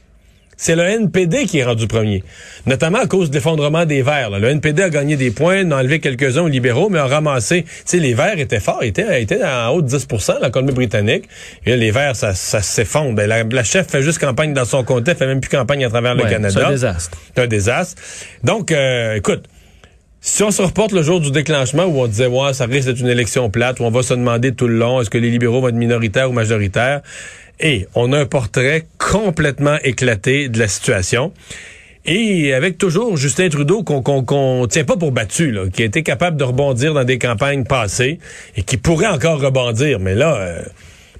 c'est 0.57 0.77
le 0.77 0.83
NPD 0.83 1.47
qui 1.47 1.59
est 1.59 1.65
rendu 1.65 1.87
premier, 1.87 2.23
notamment 2.67 2.99
à 2.99 3.07
cause 3.07 3.31
de 3.31 3.35
l'effondrement 3.35 3.85
des 3.85 4.03
Verts. 4.03 4.31
Le 4.31 4.49
NPD 4.49 4.83
a 4.83 4.91
gagné 4.91 5.17
des 5.17 5.31
points, 5.31 5.71
a 5.71 5.77
enlevé 5.77 6.01
quelques-uns 6.01 6.43
aux 6.43 6.49
libéraux, 6.49 6.89
mais 6.89 6.99
a 6.99 7.07
ramassé. 7.07 7.63
Tu 7.63 7.71
sais, 7.85 7.99
les 7.99 8.15
Verts 8.15 8.39
étaient 8.39 8.61
forts, 8.61 8.83
étaient, 8.83 9.23
étaient 9.23 9.45
en 9.45 9.69
haut 9.71 9.83
de 9.83 9.89
10 9.89 10.07
la 10.41 10.51
Colombie-Britannique. 10.51 11.25
Et 11.67 11.77
les 11.77 11.91
Verts, 11.91 12.17
ça, 12.17 12.35
ça 12.35 12.63
s'effondre. 12.63 13.15
Ben, 13.15 13.29
la, 13.29 13.65
chef 13.65 13.89
fait 13.89 14.03
juste 14.03 14.19
campagne 14.19 14.53
dans 14.53 14.65
son 14.65 14.85
comté, 14.85 15.13
elle 15.13 15.17
fait 15.17 15.27
même 15.27 15.41
plus 15.41 15.51
campagne 15.51 15.85
à 15.85 15.89
travers 15.89 16.15
le 16.15 16.25
Canada. 16.25 16.49
C'est 16.51 16.65
un 16.65 16.71
désastre. 16.71 17.19
C'est 17.35 17.43
un 17.43 17.47
désastre. 17.47 18.03
Donc, 18.43 18.73
euh, 18.73 19.15
écoute, 19.15 19.45
si 20.26 20.43
on 20.43 20.50
se 20.50 20.62
reporte 20.62 20.93
le 20.93 21.02
jour 21.02 21.21
du 21.21 21.31
déclenchement 21.31 21.85
où 21.85 22.00
on 22.00 22.07
disait 22.07 22.26
ouais 22.26 22.54
ça 22.54 22.64
risque 22.64 22.88
d'être 22.88 23.00
une 23.00 23.09
élection 23.09 23.50
plate 23.50 23.78
où 23.78 23.85
on 23.85 23.90
va 23.90 24.02
se 24.02 24.14
demander 24.14 24.54
tout 24.54 24.66
le 24.66 24.78
long 24.78 25.02
est-ce 25.02 25.11
que 25.11 25.19
les 25.19 25.31
libéraux 25.31 25.61
vont 25.61 25.69
être 25.69 25.75
minoritaires 25.75 26.31
ou 26.31 26.33
majoritaires? 26.33 27.02
Et 27.61 27.87
on 27.94 28.11
a 28.14 28.20
un 28.20 28.25
portrait 28.25 28.87
complètement 28.96 29.77
éclaté 29.85 30.49
de 30.49 30.59
la 30.59 30.66
situation. 30.66 31.33
Et 32.07 32.55
avec 32.55 32.79
toujours 32.79 33.18
Justin 33.18 33.51
Trudeau 33.51 33.83
qu'on 33.83 34.03
qu'on 34.03 34.66
tient 34.66 34.85
pas 34.85 34.96
pour 34.96 35.12
battu, 35.12 35.55
qui 35.75 35.83
a 35.83 35.85
été 35.85 36.03
capable 36.03 36.38
de 36.38 36.44
rebondir 36.44 36.94
dans 36.94 37.05
des 37.05 37.18
campagnes 37.18 37.64
passées 37.64 38.18
et 38.57 38.62
qui 38.62 38.79
pourrait 38.79 39.07
encore 39.07 39.40
rebondir. 39.40 40.01
Mais 40.01 40.14
là, 40.14 40.37
euh, 40.37 40.62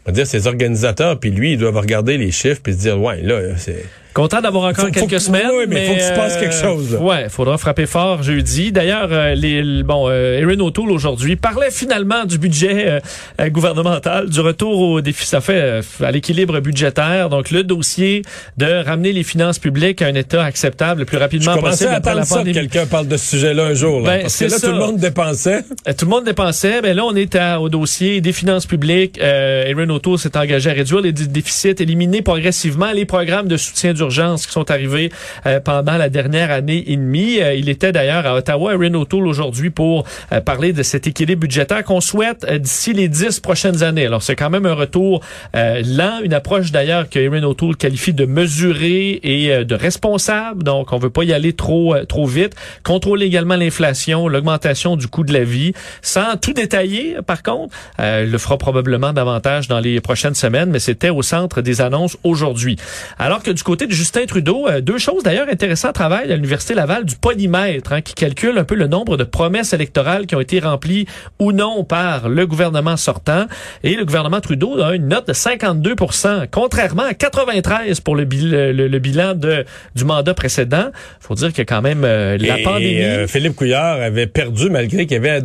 on 0.05 0.11
va 0.11 0.13
dire 0.13 0.27
ses 0.27 0.47
organisateurs, 0.47 1.21
puis 1.21 1.31
lui, 1.31 1.53
ils 1.53 1.59
doivent 1.59 1.77
regarder 1.77 2.17
les 2.17 2.31
chiffres 2.31 2.61
puis 2.63 2.73
se 2.73 2.79
dire, 2.79 3.01
ouais, 3.01 3.21
là, 3.21 3.41
c'est 3.59 3.85
Content 4.15 4.41
d'avoir 4.41 4.65
encore 4.71 4.91
quelques 4.93 5.21
semaines. 5.21 5.49
Oui, 5.59 5.65
mais 5.69 5.83
il 5.83 5.87
faut 5.89 5.93
qu'il 5.95 6.03
se 6.03 6.13
passe 6.13 6.37
quelque 6.37 6.55
chose. 6.55 6.95
Euh, 6.95 6.99
ouais, 7.05 7.29
faudra 7.29 7.59
frapper 7.59 7.87
fort 7.87 8.23
jeudi. 8.23 8.71
D'ailleurs, 8.71 9.09
euh, 9.11 9.35
les 9.35 9.83
bon, 9.83 10.07
euh, 10.09 10.39
Erin 10.41 10.61
O'Toole 10.61 10.93
aujourd'hui 10.93 11.35
parlait 11.35 11.73
finalement 11.73 12.25
du 12.25 12.39
budget 12.39 13.01
euh, 13.41 13.49
gouvernemental, 13.51 14.31
du 14.31 14.41
retour 14.41 14.79
au 14.79 15.01
défi, 15.01 15.27
ça 15.27 15.41
fait 15.41 15.81
à 16.01 16.11
l'équilibre 16.13 16.61
budgétaire. 16.61 17.29
Donc 17.29 17.51
le 17.51 17.65
dossier 17.65 18.23
de 18.57 18.85
ramener 18.85 19.13
les 19.13 19.25
finances 19.25 19.59
publiques 19.59 20.01
à 20.01 20.07
un 20.07 20.15
état 20.15 20.45
acceptable 20.45 21.01
le 21.01 21.07
plus 21.07 21.19
rapidement 21.19 21.55
Je 21.57 21.61
possible 21.61 21.91
à 21.91 21.95
après 21.97 22.15
la 22.15 22.25
pandémie. 22.25 22.53
quelqu'un 22.53 22.87
parle 22.87 23.09
de 23.09 23.17
ce 23.17 23.31
sujet-là 23.31 23.65
un 23.65 23.75
jour. 23.75 24.01
Là, 24.01 24.11
Ben, 24.17 24.23
parce 24.23 24.37
que 24.39 24.45
là, 24.45 24.51
ça. 24.51 24.67
tout 24.69 24.73
le 24.73 24.79
monde 24.79 24.97
dépensait. 24.99 25.63
tout 25.99 26.05
le 26.05 26.11
monde 26.11 26.25
dépensait. 26.25 26.83
Ben 26.83 26.95
là, 26.97 27.05
on 27.05 27.17
est 27.17 27.35
à- 27.35 27.61
au 27.61 27.69
dossier 27.69 28.21
des 28.21 28.33
finances 28.33 28.67
publiques. 28.67 29.19
Euh, 29.21 29.65
Erin 29.67 29.89
O'Toole 29.91 30.19
s'est 30.19 30.37
engagé 30.37 30.71
à 30.71 30.73
réduire 30.73 31.01
les 31.01 31.13
dé- 31.13 31.27
déficits, 31.27 31.75
éliminer 31.81 32.23
progressivement 32.23 32.93
les 32.93 33.07
programmes 33.07 33.49
de 33.49 33.57
soutien 33.57 33.93
d'urgence 34.05 34.47
qui 34.47 34.53
sont 34.53 34.71
arrivés 34.71 35.11
euh, 35.47 35.61
pendant 35.61 35.97
la 35.97 36.09
dernière 36.09 36.51
année 36.51 36.85
et 36.87 36.97
demie. 36.97 37.41
Euh, 37.41 37.55
il 37.55 37.69
était 37.69 37.93
d'ailleurs 37.93 38.27
à 38.27 38.35
Ottawa, 38.35 38.75
Erin 38.75 38.95
O'Toole, 38.95 39.27
aujourd'hui 39.27 39.71
pour 39.71 40.05
euh, 40.33 40.41
parler 40.41 40.73
de 40.73 40.83
cet 40.83 41.07
équilibre 41.07 41.41
budgétaire 41.41 41.85
qu'on 41.85 42.01
souhaite 42.01 42.45
euh, 42.45 42.59
d'ici 42.59 42.93
les 42.93 43.09
dix 43.09 43.41
prochaines 43.41 43.83
années. 43.83 44.07
Alors, 44.07 44.23
c'est 44.23 44.37
quand 44.37 44.51
même 44.51 44.67
un 44.67 44.75
retour 44.75 45.21
lent, 45.55 46.21
une 46.23 46.35
approche 46.35 46.73
d'ailleurs 46.73 47.09
que 47.09 47.19
Erin 47.19 47.43
O'Toole 47.43 47.77
qualifie 47.77 48.13
de 48.13 48.27
mesurée 48.27 49.21
et 49.23 49.65
de 49.65 49.75
responsable. 49.75 50.63
Donc, 50.63 50.93
on 50.93 50.99
veut 50.99 51.11
pas 51.11 51.25
y 51.25 51.33
aller 51.33 51.53
trop 51.53 51.95
trop 52.07 52.27
vite. 52.27 52.55
Contrôler 52.83 53.27
également 53.27 53.57
l'inflation, 53.57 54.29
l'augmentation 54.29 54.97
du 54.97 55.09
coût 55.09 55.25
de 55.25 55.33
la 55.33 55.45
vie, 55.45 55.73
sans 56.03 56.37
tout 56.37 56.53
détailler. 56.53 57.17
Par 57.27 57.43
contre, 57.43 57.75
euh, 58.01 58.27
le 58.27 58.39
fera 58.39 58.59
probablement 58.59 59.13
davantage 59.13 59.69
dans 59.69 59.81
les 59.81 60.01
prochaines 60.01 60.35
semaines, 60.35 60.71
mais 60.71 60.79
c'était 60.79 61.11
au 61.11 61.23
centre 61.23 61.61
des 61.61 61.81
annonces 61.81 62.17
aujourd'hui. 62.25 62.77
Alors 63.19 63.43
que 63.43 63.51
du 63.51 63.63
côté 63.63 63.87
de 63.87 63.93
Justin 63.95 64.27
Trudeau, 64.27 64.67
euh, 64.69 64.81
deux 64.81 64.99
choses 64.99 65.23
d'ailleurs 65.23 65.49
intéressantes 65.49 65.95
travail 65.95 66.31
à 66.31 66.35
l'Université 66.37 66.75
Laval 66.75 67.05
du 67.05 67.17
polymètre, 67.17 67.93
hein, 67.93 68.01
qui 68.03 68.15
calcule 68.15 68.59
un 68.59 68.65
peu 68.65 68.75
le 68.75 68.87
nombre 68.87 69.17
de 69.17 69.25
promesses 69.25 69.73
électorales 69.73 70.27
qui 70.27 70.35
ont 70.35 70.41
été 70.41 70.59
remplies 70.61 71.07
ou 71.39 71.53
non 71.53 71.85
par 71.85 72.29
le 72.29 72.47
gouvernement 72.47 72.97
sortant. 72.97 73.47
Et 73.83 73.95
le 73.95 74.05
gouvernement 74.05 74.41
Trudeau 74.41 74.81
a 74.83 74.95
une 74.95 75.09
note 75.09 75.29
de 75.29 75.33
52% 75.33 76.47
contrairement 76.51 77.05
à 77.05 77.15
93 77.15 78.01
pour 78.01 78.17
le, 78.17 78.25
bil- 78.25 78.51
le- 78.51 78.89
le 78.89 78.99
bilan 78.99 79.35
de, 79.35 79.65
du 79.95 80.05
mandat 80.05 80.35
précédent. 80.35 80.87
faut 81.21 81.35
dire 81.35 81.53
que 81.53 81.63
quand 81.63 81.83
même 81.83 82.03
euh, 82.05 82.37
la 82.39 82.59
Et, 82.59 82.63
pandémie... 82.63 83.03
euh, 83.03 83.27
Philippe 83.27 83.55
Couillard 83.57 84.01
avait 84.01 84.27
perdu 84.27 84.71
malgré 84.71 85.07
qu'il 85.07 85.23
y 85.23 85.27
avait 85.27 85.43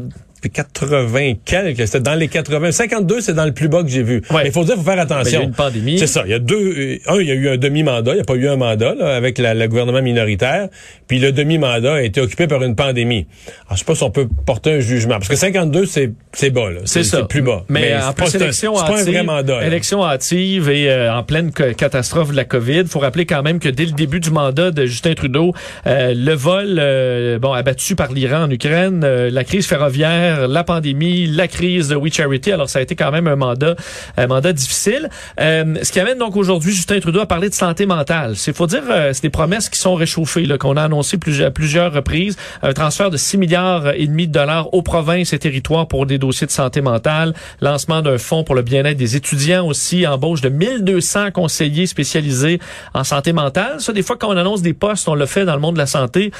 80 0.48 1.34
quelques, 1.44 1.86
c'était 1.88 2.00
dans 2.00 2.16
les 2.16 2.30
80. 2.30 2.72
52, 2.72 3.20
c'est 3.20 3.34
dans 3.34 3.44
le 3.46 3.52
plus 3.52 3.68
bas 3.68 3.84
que 3.84 3.90
j'ai 3.90 4.04
vu. 4.04 4.22
Ouais. 4.32 4.44
Mais 4.44 4.46
il 4.48 4.52
faut 4.54 4.64
dire, 4.64 4.76
faut 4.76 4.84
faire 4.84 4.96
Ben, 4.96 5.06
il 5.06 5.10
y 5.10 5.14
a 5.14 5.18
attention. 5.20 5.42
eu 5.42 5.44
une 5.44 5.52
pandémie. 5.52 6.00
C'est 6.00 6.08
ça. 6.08 6.22
Il 6.26 6.32
y 6.32 6.34
a 6.34 6.40
deux. 6.40 6.56
euh, 6.56 6.98
Un, 7.08 7.20
il 7.20 7.28
y 7.28 7.32
a 7.32 7.36
eu 7.36 7.50
un 7.50 7.58
demi-mandat. 7.58 8.12
Il 8.12 8.16
n'y 8.16 8.22
a 8.22 8.24
pas 8.24 8.36
eu 8.36 8.48
un 8.48 8.56
mandat 8.56 8.96
là, 8.96 9.16
avec 9.16 9.38
la- 9.38 9.54
le 9.54 9.68
gouvernement 9.68 10.02
minoritaire. 10.02 10.70
Puis 11.08 11.20
le 11.20 11.32
demi-mandat 11.34 11.96
a 11.96 12.02
été 12.02 12.22
occupé 12.22 12.48
par 12.48 12.64
une 12.64 12.76
pandémie. 12.76 13.28
Alors, 13.68 13.74
je 13.74 13.80
sais 13.80 13.86
pas 13.86 13.96
si 13.96 14.04
on 14.04 14.12
peut 14.12 14.28
porter 14.46 14.74
un 14.74 14.80
jugement. 14.80 15.16
Parce 15.16 15.28
que 15.28 15.36
52, 15.36 15.86
c'est 15.86 16.12
c'est 16.32 16.52
bas. 16.52 16.68
C'est 16.86 17.04
ça. 17.04 17.24
plus 17.24 17.42
bas. 17.42 17.66
Mais, 17.70 17.96
en 17.96 18.00
c'est 18.10 18.16
plus, 18.16 18.32
pas- 18.32 18.38
un- 18.38 18.42
élection 18.42 18.74
pas 18.76 18.82
un 18.88 18.94
hâtive, 19.00 19.14
vrai 19.14 19.24
mandat. 19.24 19.66
élection 19.66 20.06
hâtive 20.06 20.70
et 20.70 20.90
euh, 20.90 21.14
en 21.14 21.24
pleine 21.24 21.52
ca- 21.56 21.74
catastrophe 21.74 22.32
de 22.32 22.36
la 22.36 22.46
COVID. 22.46 22.86
faut 22.88 23.00
rappeler 23.00 23.26
quand 23.26 23.42
même 23.44 23.60
que 23.60 23.70
dès 23.70 23.86
le 23.86 23.92
début 23.92 24.20
du 24.20 24.30
mandat 24.32 24.72
de 24.72 24.86
Justin 24.86 25.14
Trudeau, 25.16 25.54
euh, 25.88 26.14
le 26.16 26.34
vol 26.34 26.78
euh, 26.80 27.40
bon 27.40 27.52
abattu 27.54 27.96
par 27.96 28.12
l'Iran 28.12 28.44
en 28.44 28.50
Ukraine, 28.52 29.02
euh, 29.04 29.30
la 29.32 29.44
crise 29.44 29.66
ferroviaire 29.66 30.29
la 30.48 30.64
pandémie, 30.64 31.28
la 31.28 31.48
crise 31.48 31.88
de 31.88 31.96
We 31.96 32.14
Charity. 32.14 32.52
Alors, 32.52 32.70
ça 32.70 32.80
a 32.80 32.82
été 32.82 32.96
quand 32.96 33.12
même 33.12 33.28
un 33.28 33.36
mandat, 33.36 33.76
un 34.18 34.28
mandat 34.28 34.54
difficile. 34.54 35.10
Euh, 35.40 35.76
ce 35.82 35.92
qui 35.92 36.00
amène 36.00 36.18
donc 36.18 36.36
aujourd'hui 36.36 36.74
Justin 36.74 37.00
Trudeau 37.00 37.20
à 37.22 37.26
parler 37.26 37.50
de 37.50 37.54
santé 37.54 37.86
mentale. 37.86 38.36
C'est 38.36 38.56
faut 38.56 38.68
dire, 38.68 38.84
euh, 38.90 39.12
c'est 39.14 39.22
des 39.22 39.30
promesses 39.30 39.70
qui 39.70 39.80
sont 39.80 39.96
réchauffées, 39.96 40.46
là, 40.46 40.58
qu'on 40.58 40.76
a 40.78 40.84
annoncé 40.84 41.18
plusieurs, 41.18 41.52
plusieurs 41.52 41.94
reprises. 41.94 42.36
Un 42.62 42.74
transfert 42.74 43.10
de 43.10 43.18
6 43.18 43.38
milliards 43.38 43.92
et 43.94 44.06
demi 44.08 44.28
de 44.28 44.34
dollars 44.34 44.74
aux 44.74 44.82
provinces 44.82 45.34
et 45.34 45.40
territoires 45.40 45.88
pour 45.88 46.06
des 46.06 46.18
dossiers 46.18 46.48
de 46.48 46.52
santé 46.52 46.82
mentale, 46.82 47.34
lancement 47.62 48.02
d'un 48.02 48.18
fonds 48.18 48.44
pour 48.44 48.56
le 48.56 48.62
bien-être 48.62 48.98
des 48.98 49.16
étudiants 49.16 49.66
aussi, 49.66 50.06
embauche 50.06 50.42
de 50.42 50.50
1200 50.50 51.32
conseillers 51.32 51.88
spécialisés 51.88 52.60
en 52.94 53.04
santé 53.04 53.34
mentale. 53.34 53.80
Ça, 53.80 53.94
des 53.94 54.04
fois, 54.04 54.18
quand 54.18 54.30
on 54.30 54.38
annonce 54.38 54.62
des 54.62 54.74
postes, 54.74 55.08
on 55.08 55.16
le 55.16 55.26
fait 55.26 55.46
dans 55.46 55.54
le 55.56 55.62
monde 55.62 55.76
de 55.76 55.80
la 55.80 55.86
santé. 55.86 56.32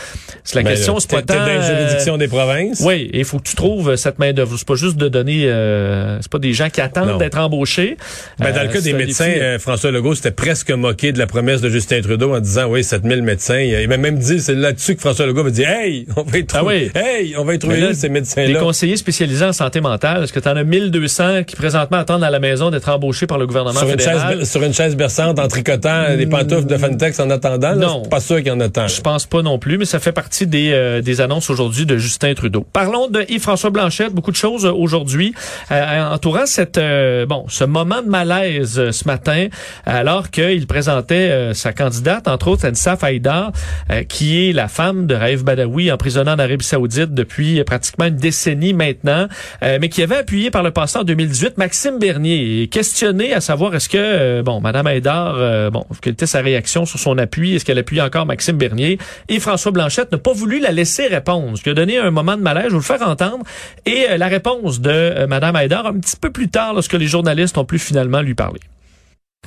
C'est 0.44 0.56
la 0.56 0.64
Ben, 0.64 0.72
question, 0.72 1.00
c'est 1.00 1.10
pas 1.10 1.22
tant... 1.22 1.36
dans 1.36 1.46
les 1.46 1.52
euh, 1.52 1.62
juridictions 1.86 2.18
des 2.18 2.28
provinces. 2.28 2.82
oui, 2.86 3.10
il 3.14 3.24
faut 3.26 3.38
que 3.38 3.44
tu 3.48 3.56
trouves 3.56 3.79
cette 3.98 4.20
main 4.20 4.34
d'œuvre. 4.34 4.56
C'est 4.58 4.68
pas 4.68 4.76
juste 4.76 4.98
de 4.98 5.08
donner, 5.08 5.44
euh, 5.46 6.18
c'est 6.22 6.32
pas 6.32 6.40
des 6.40 6.54
gens 6.54 6.70
qui 6.70 6.82
attendent 6.82 7.18
d'être 7.20 7.38
embauchés. 7.38 7.98
Ben, 8.40 8.52
dans 8.52 8.60
Euh, 8.60 8.64
le 8.64 8.70
cas 8.70 8.80
c'est 8.82 8.92
des 8.92 8.94
médecins, 8.94 9.26
défi. 9.28 9.40
euh, 9.40 9.60
François 9.60 9.92
Legault 9.92 10.16
s'était 10.16 10.32
presque 10.32 10.72
moqué 10.72 11.12
de 11.12 11.20
la 11.20 11.28
promesse 11.28 11.62
de 11.62 11.70
Justin 11.70 12.02
Trudeau 12.02 12.34
en 12.36 12.40
disant, 12.40 12.68
oui, 12.70 12.84
7000 12.84 13.22
médecins. 13.24 13.60
Il 13.60 13.88
m'a 13.88 13.98
même 13.98 14.18
dit, 14.20 14.40
c'est 14.42 14.56
là-dessus 14.56 14.96
que 14.96 15.02
François 15.02 15.26
Legault 15.26 15.44
va 15.44 15.50
dire, 15.50 15.70
hey, 15.70 16.06
on 16.16 16.24
va 16.24 16.38
y 16.38 16.46
trouver, 16.46 16.92
Ah 16.96 17.00
oui. 17.00 17.02
hey, 17.02 17.36
on 17.38 17.46
va 17.46 17.56
y 17.56 17.60
trouver 17.60 17.80
là, 17.80 17.94
ces 17.94 18.08
Les 18.08 18.14
médecins-là. 18.14 18.60
conseillers 18.60 18.98
spécialisés 18.98 19.46
en 19.46 19.54
santé 19.54 19.82
mentale, 19.82 20.24
est-ce 20.24 20.34
que 20.34 20.40
tu 20.40 20.48
en 20.50 20.56
as 20.56 20.64
1200 20.64 21.44
qui 21.44 21.56
présentement 21.56 21.98
attendent 21.98 22.24
à 22.24 22.30
la 22.30 22.40
maison 22.40 22.70
d'être 22.72 22.90
embauchés 22.90 23.28
par 23.28 23.38
le 23.38 23.48
gouvernement 23.48 23.80
Sur 23.80 23.90
une, 23.90 24.00
chaise, 24.00 24.50
sur 24.50 24.64
une 24.64 24.74
chaise 24.74 24.96
berçante 24.96 25.40
en 25.40 25.48
tricotant 25.48 26.16
des 26.18 26.26
pantoufles 26.28 26.66
de 26.68 26.78
Fantex 26.78 27.20
en 27.20 27.30
attendant, 27.30 27.70
là, 27.72 27.76
Non. 27.76 28.02
c'est 28.04 28.10
pas 28.10 28.20
sûr 28.20 28.38
qu'il 28.38 28.48
y 28.48 28.52
en 28.52 28.60
a 28.60 28.70
tant. 28.70 28.82
là. 28.82 28.88
Je 28.88 29.02
pense 29.02 29.26
pas 29.26 29.42
non 29.42 29.60
plus, 29.60 29.78
mais 29.78 29.86
ça 29.86 30.00
fait 30.00 30.12
partie 30.12 30.48
des, 30.48 30.72
euh, 30.74 31.02
des 31.02 31.22
annonces 31.22 31.50
aujourd'hui 31.50 31.86
de 31.86 31.98
Justin 31.98 32.34
Trudeau. 32.34 32.66
Parlons 32.74 33.08
de 33.08 33.24
Yves-François 33.30 33.69
Blanchette. 33.72 34.14
Beaucoup 34.14 34.32
de 34.32 34.36
choses 34.36 34.66
euh, 34.66 34.72
aujourd'hui 34.72 35.34
euh, 35.72 36.14
entourant 36.14 36.46
cette 36.46 36.78
euh, 36.78 37.26
bon 37.26 37.46
ce 37.48 37.64
moment 37.64 38.02
de 38.02 38.08
malaise 38.10 38.80
euh, 38.80 38.92
ce 38.92 39.06
matin, 39.06 39.48
alors 39.86 40.30
qu'il 40.32 40.68
présentait 40.68 41.30
euh, 41.30 41.54
sa 41.54 41.74
candidate, 41.74 42.28
entre 42.28 42.48
autres 42.48 42.68
Ansaf 42.68 43.04
Haïdar, 43.04 43.52
euh, 43.92 44.04
qui 44.04 44.50
est 44.50 44.54
la 44.54 44.68
femme 44.68 45.08
de 45.08 45.16
Raif 45.16 45.44
Badawi, 45.44 45.92
emprisonnée 45.92 46.32
en 46.32 46.40
Arabie 46.40 46.66
Saoudite 46.66 47.14
depuis 47.14 47.64
pratiquement 47.64 48.06
une 48.06 48.16
décennie 48.16 48.74
maintenant, 48.74 49.28
mais 49.62 49.90
qui 49.90 50.02
avait 50.04 50.18
appuyé 50.18 50.52
par 50.52 50.64
le 50.64 50.72
passé 50.72 51.00
en 51.00 51.04
2018 51.04 51.58
Maxime 51.58 52.00
Bernier, 52.00 52.68
questionné 52.68 53.34
à 53.34 53.42
savoir 53.42 53.76
est-ce 53.76 53.90
que 53.90 54.42
bon 54.42 54.62
Madame 54.62 54.88
Haïdar, 54.88 55.72
bon 55.72 55.86
quelle 56.02 56.14
était 56.14 56.26
sa 56.26 56.42
réaction 56.42 56.86
sur 56.86 57.00
son 57.00 57.18
appui, 57.18 57.56
est-ce 57.56 57.66
qu'elle 57.66 57.78
appuie 57.78 58.02
encore 58.02 58.26
Maxime 58.26 58.58
Bernier 58.58 58.98
et 59.28 59.40
François 59.40 59.72
Blanchette 59.72 60.12
n'a 60.12 60.18
pas 60.18 60.34
voulu 60.34 60.60
la 60.60 60.72
laisser 60.72 61.08
répondre, 61.08 61.58
ce 61.58 61.64
qui 61.64 61.70
a 61.70 61.74
donné 61.74 61.98
un 61.98 62.12
moment 62.12 62.36
de 62.36 62.42
malaise, 62.42 62.66
je 62.66 62.72
vous 62.72 62.78
le 62.78 62.82
faire 62.84 63.08
entendre, 63.08 63.44
et 63.86 64.08
euh, 64.10 64.18
la 64.18 64.28
réponse 64.28 64.80
de 64.80 64.90
euh, 64.90 65.28
Madame 65.28 65.56
Haïdar 65.56 65.86
un 65.88 65.94
petit 65.94 66.16
peu 66.16 66.32
plus 66.32 66.50
tard 66.50 66.74
lorsque 66.74 66.94
les 66.94 67.08
journalistes 67.08 67.58
ont 67.58 67.66
pu 67.66 67.80
finalement 67.80 68.22
lui 68.22 68.36
parler. 68.36 68.60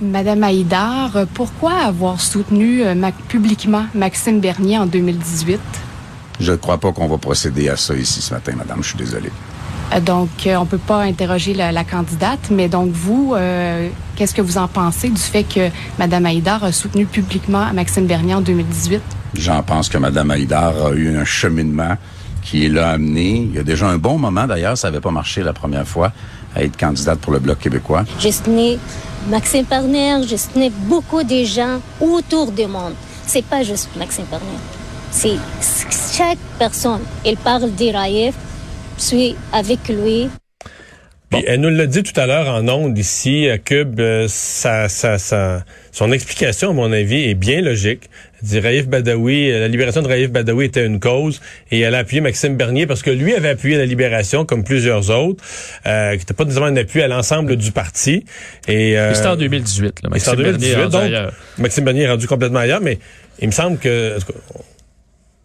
Madame 0.01 0.42
Haïdar, 0.42 1.27
pourquoi 1.35 1.75
avoir 1.75 2.20
soutenu 2.20 2.83
euh, 2.83 2.94
publiquement 3.29 3.85
Maxime 3.94 4.40
Bernier 4.40 4.79
en 4.79 4.87
2018? 4.87 5.61
Je 6.40 6.53
ne 6.53 6.57
crois 6.57 6.79
pas 6.79 6.92
qu'on 6.92 7.09
va 7.09 7.18
procéder 7.18 7.68
à 7.68 7.77
ça 7.77 7.94
ici 7.94 8.22
ce 8.22 8.33
matin, 8.33 8.55
madame. 8.57 8.83
Je 8.83 8.88
suis 8.88 8.98
désolé. 8.98 9.31
Donc, 10.01 10.31
on 10.46 10.64
peut 10.64 10.79
pas 10.79 11.03
interroger 11.03 11.53
la, 11.53 11.70
la 11.70 11.85
candidate, 11.85 12.48
mais 12.51 12.68
donc 12.68 12.90
vous, 12.92 13.35
euh, 13.37 13.88
qu'est-ce 14.16 14.35
que 14.35 14.40
vous 14.40 14.57
en 14.57 14.66
pensez 14.66 15.11
du 15.11 15.20
fait 15.20 15.44
que 15.44 15.68
Madame 15.98 16.25
Haïdar 16.25 16.64
a 16.64 16.72
soutenu 16.72 17.05
publiquement 17.05 17.70
Maxime 17.75 18.07
Bernier 18.07 18.35
en 18.35 18.40
2018? 18.40 19.03
J'en 19.35 19.62
pense 19.62 19.88
que 19.88 19.98
madame 19.98 20.31
Haïdar 20.31 20.87
a 20.87 20.90
eu 20.92 21.16
un 21.16 21.25
cheminement 21.25 21.96
qui 22.42 22.68
l'a 22.68 22.90
amené. 22.90 23.46
Il 23.50 23.55
y 23.55 23.59
a 23.59 23.62
déjà 23.62 23.87
un 23.87 23.98
bon 23.98 24.18
moment, 24.18 24.46
d'ailleurs, 24.46 24.76
ça 24.76 24.88
n'avait 24.88 25.00
pas 25.00 25.11
marché 25.11 25.42
la 25.42 25.52
première 25.52 25.87
fois, 25.87 26.12
à 26.55 26.62
être 26.62 26.76
candidate 26.76 27.18
pour 27.20 27.33
le 27.33 27.38
Bloc 27.38 27.59
québécois. 27.59 28.05
J'ai 28.18 28.33
soutenu 28.33 28.78
Maxime 29.28 29.64
Parner, 29.64 30.16
j'ai 30.28 30.37
soutenu 30.37 30.70
beaucoup 30.70 31.22
de 31.22 31.44
gens 31.44 31.81
autour 32.00 32.52
du 32.52 32.66
monde. 32.66 32.94
C'est 33.26 33.44
pas 33.44 33.62
juste 33.62 33.88
Maxime 33.96 34.24
Parner. 34.26 34.46
C'est 35.11 35.37
chaque 36.16 36.38
personne. 36.59 37.00
Elle 37.24 37.37
parle 37.37 37.70
d'Iraïef, 37.70 38.35
je 38.98 39.02
suis 39.02 39.37
avec 39.52 39.88
lui. 39.88 40.28
Puis 41.31 41.44
elle 41.46 41.61
nous 41.61 41.70
l'a 41.70 41.87
dit 41.87 42.02
tout 42.02 42.18
à 42.20 42.26
l'heure 42.26 42.48
en 42.55 42.68
ondes 42.68 42.98
ici 42.98 43.48
à 43.48 43.57
Cube, 43.57 43.98
euh, 44.00 44.26
sa, 44.28 44.90
sa, 44.90 45.16
sa- 45.18 45.64
son 45.90 46.12
explication, 46.12 46.70
à 46.70 46.72
mon 46.74 46.92
avis, 46.92 47.24
est 47.31 47.35
bien 47.35 47.62
logique. 47.62 48.11
Dit 48.42 48.61
Raif 48.61 48.88
Badawi, 48.88 49.50
euh, 49.50 49.61
la 49.61 49.68
libération 49.68 50.02
de 50.02 50.09
Raif 50.09 50.31
Badawi 50.31 50.66
était 50.66 50.85
une 50.85 51.00
cause 51.00 51.40
et 51.70 51.81
elle 51.81 51.94
a 51.94 51.98
appuyé 51.98 52.20
Maxime 52.20 52.57
Bernier 52.57 52.87
parce 52.87 53.02
que 53.02 53.11
lui 53.11 53.35
avait 53.35 53.50
appuyé 53.50 53.76
la 53.76 53.87
libération 53.87 54.44
comme 54.44 54.64
plusieurs 54.64 55.11
autres, 55.11 55.44
euh, 55.87 56.12
qui 56.12 56.18
n'était 56.18 56.35
pas 56.35 56.44
nécessairement 56.44 56.70
un 56.70 56.76
appui 56.76 57.02
à 57.02 57.09
l'ensemble 57.09 57.57
du 57.57 57.72
parti. 57.72 58.24
Et, 58.68 58.98
euh, 58.98 59.14
C'était 59.14 59.28
en 59.28 59.37
2018. 59.37 60.02
Là, 60.02 60.09
en 60.09 60.11
Maxime 60.11 60.37
Bernier 60.37 60.52
2018, 60.52 60.72
est 60.72 60.83
rendu 60.83 61.12
donc. 61.12 61.33
Maxime 61.59 61.85
Bernier 61.85 62.02
est 62.02 62.11
rendu 62.11 62.26
complètement 62.26 62.59
ailleurs, 62.61 62.81
mais 62.81 62.98
il 63.40 63.46
me 63.46 63.52
semble 63.52 63.78
que 63.78 64.16
en 64.18 64.62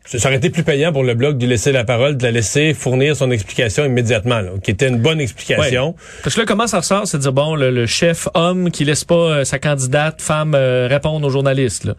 ça 0.08 0.30
aurait 0.30 0.38
été 0.38 0.50
plus 0.50 0.63
payant 0.63 0.93
pour 0.93 1.04
le 1.04 1.13
Bloc 1.13 1.38
de 1.38 1.46
laisser 1.46 1.72
la 1.72 1.84
parole, 1.84 2.15
de 2.17 2.24
la 2.24 2.32
laisser 2.32 2.74
fournir 2.74 3.15
son 3.15 3.30
explication 3.32 3.84
immédiatement, 3.86 4.39
là, 4.39 4.52
qui 4.63 4.72
était 4.72 4.88
une 4.88 5.00
bonne 5.00 5.20
explication. 5.20 5.96
Parce 6.24 6.36
que 6.36 6.41
là, 6.41 6.46
comment 6.46 6.67
ça 6.67 6.80
ressort, 6.80 7.08
c'est 7.08 7.17
de 7.17 7.24
dire, 7.24 7.34
bon, 7.34 7.56
le, 7.56 7.72
le 7.72 7.86
chef 7.86 8.28
homme 8.34 8.72
qui 8.72 8.86
laisse 8.86 9.04
pas 9.04 9.15
euh, 9.15 9.43
sa 9.43 9.60
candidate 9.60 10.22
femme 10.22 10.54
euh, 10.56 10.88
répondre 10.89 11.28
aux 11.28 11.30
journalistes. 11.30 11.89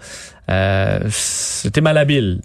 Euh, 0.50 1.00
C'était 1.10 1.82
malhabile. 1.82 2.40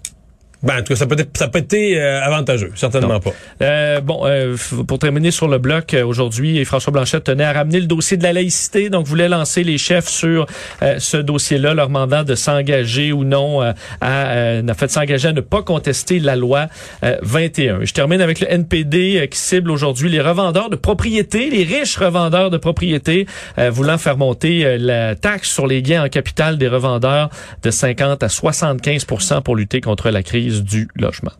Ben, 0.63 0.75
en 0.75 0.83
tout 0.83 0.93
cas, 0.93 0.95
ça 0.95 1.05
peut 1.07 1.19
être, 1.19 1.37
ça 1.37 1.47
peut 1.49 1.59
être 1.59 1.73
euh, 1.73 2.21
avantageux, 2.21 2.71
certainement 2.75 3.15
Non. 3.15 3.19
pas. 3.19 3.31
Euh, 3.61 3.99
bon, 4.01 4.21
euh, 4.25 4.55
pour 4.87 4.97
terminer 4.97 5.31
sur 5.31 5.47
le 5.47 5.57
bloc 5.57 5.93
euh, 5.93 6.05
aujourd'hui, 6.05 6.63
François 6.65 6.91
Blanchette 6.93 7.25
tenait 7.25 7.43
à 7.43 7.51
ramener 7.53 7.79
le 7.81 7.85
dossier 7.85 8.15
de 8.17 8.23
la 8.23 8.31
laïcité, 8.33 8.89
donc 8.89 9.05
voulait 9.05 9.27
lancer 9.27 9.63
les 9.63 9.77
chefs 9.77 10.07
sur 10.07 10.45
euh, 10.81 10.95
ce 10.99 11.17
dossier-là, 11.17 11.73
leur 11.73 11.87
demandant 11.87 12.23
de 12.23 12.35
s'engager 12.35 13.11
ou 13.11 13.23
non 13.25 13.61
euh, 13.61 13.73
à, 14.01 14.27
euh, 14.31 14.61
en 14.69 14.73
fait, 14.73 14.89
s'engager 14.89 15.27
à 15.27 15.33
ne 15.33 15.41
pas 15.41 15.63
contester 15.63 16.19
la 16.19 16.35
loi 16.35 16.67
euh, 17.03 17.17
21. 17.21 17.79
Je 17.83 17.93
termine 17.93 18.21
avec 18.21 18.39
le 18.39 18.49
NPD 18.51 19.19
euh, 19.21 19.25
qui 19.27 19.37
cible 19.39 19.69
aujourd'hui 19.69 20.09
les 20.09 20.21
revendeurs 20.21 20.69
de 20.69 20.75
propriété, 20.77 21.49
les 21.49 21.63
riches 21.63 21.97
revendeurs 21.97 22.49
de 22.49 22.57
propriété, 22.57 23.27
euh, 23.59 23.69
voulant 23.69 23.97
faire 23.97 24.17
monter 24.17 24.65
euh, 24.65 24.77
la 24.79 25.15
taxe 25.15 25.51
sur 25.51 25.67
les 25.67 25.81
gains 25.81 26.05
en 26.05 26.09
capital 26.09 26.57
des 26.57 26.67
revendeurs 26.69 27.29
de 27.63 27.69
50 27.69 28.23
à 28.23 28.27
75% 28.27 29.41
pour 29.41 29.55
lutter 29.55 29.81
contre 29.81 30.09
la 30.09 30.23
du 30.61 30.87
logement. 30.95 31.33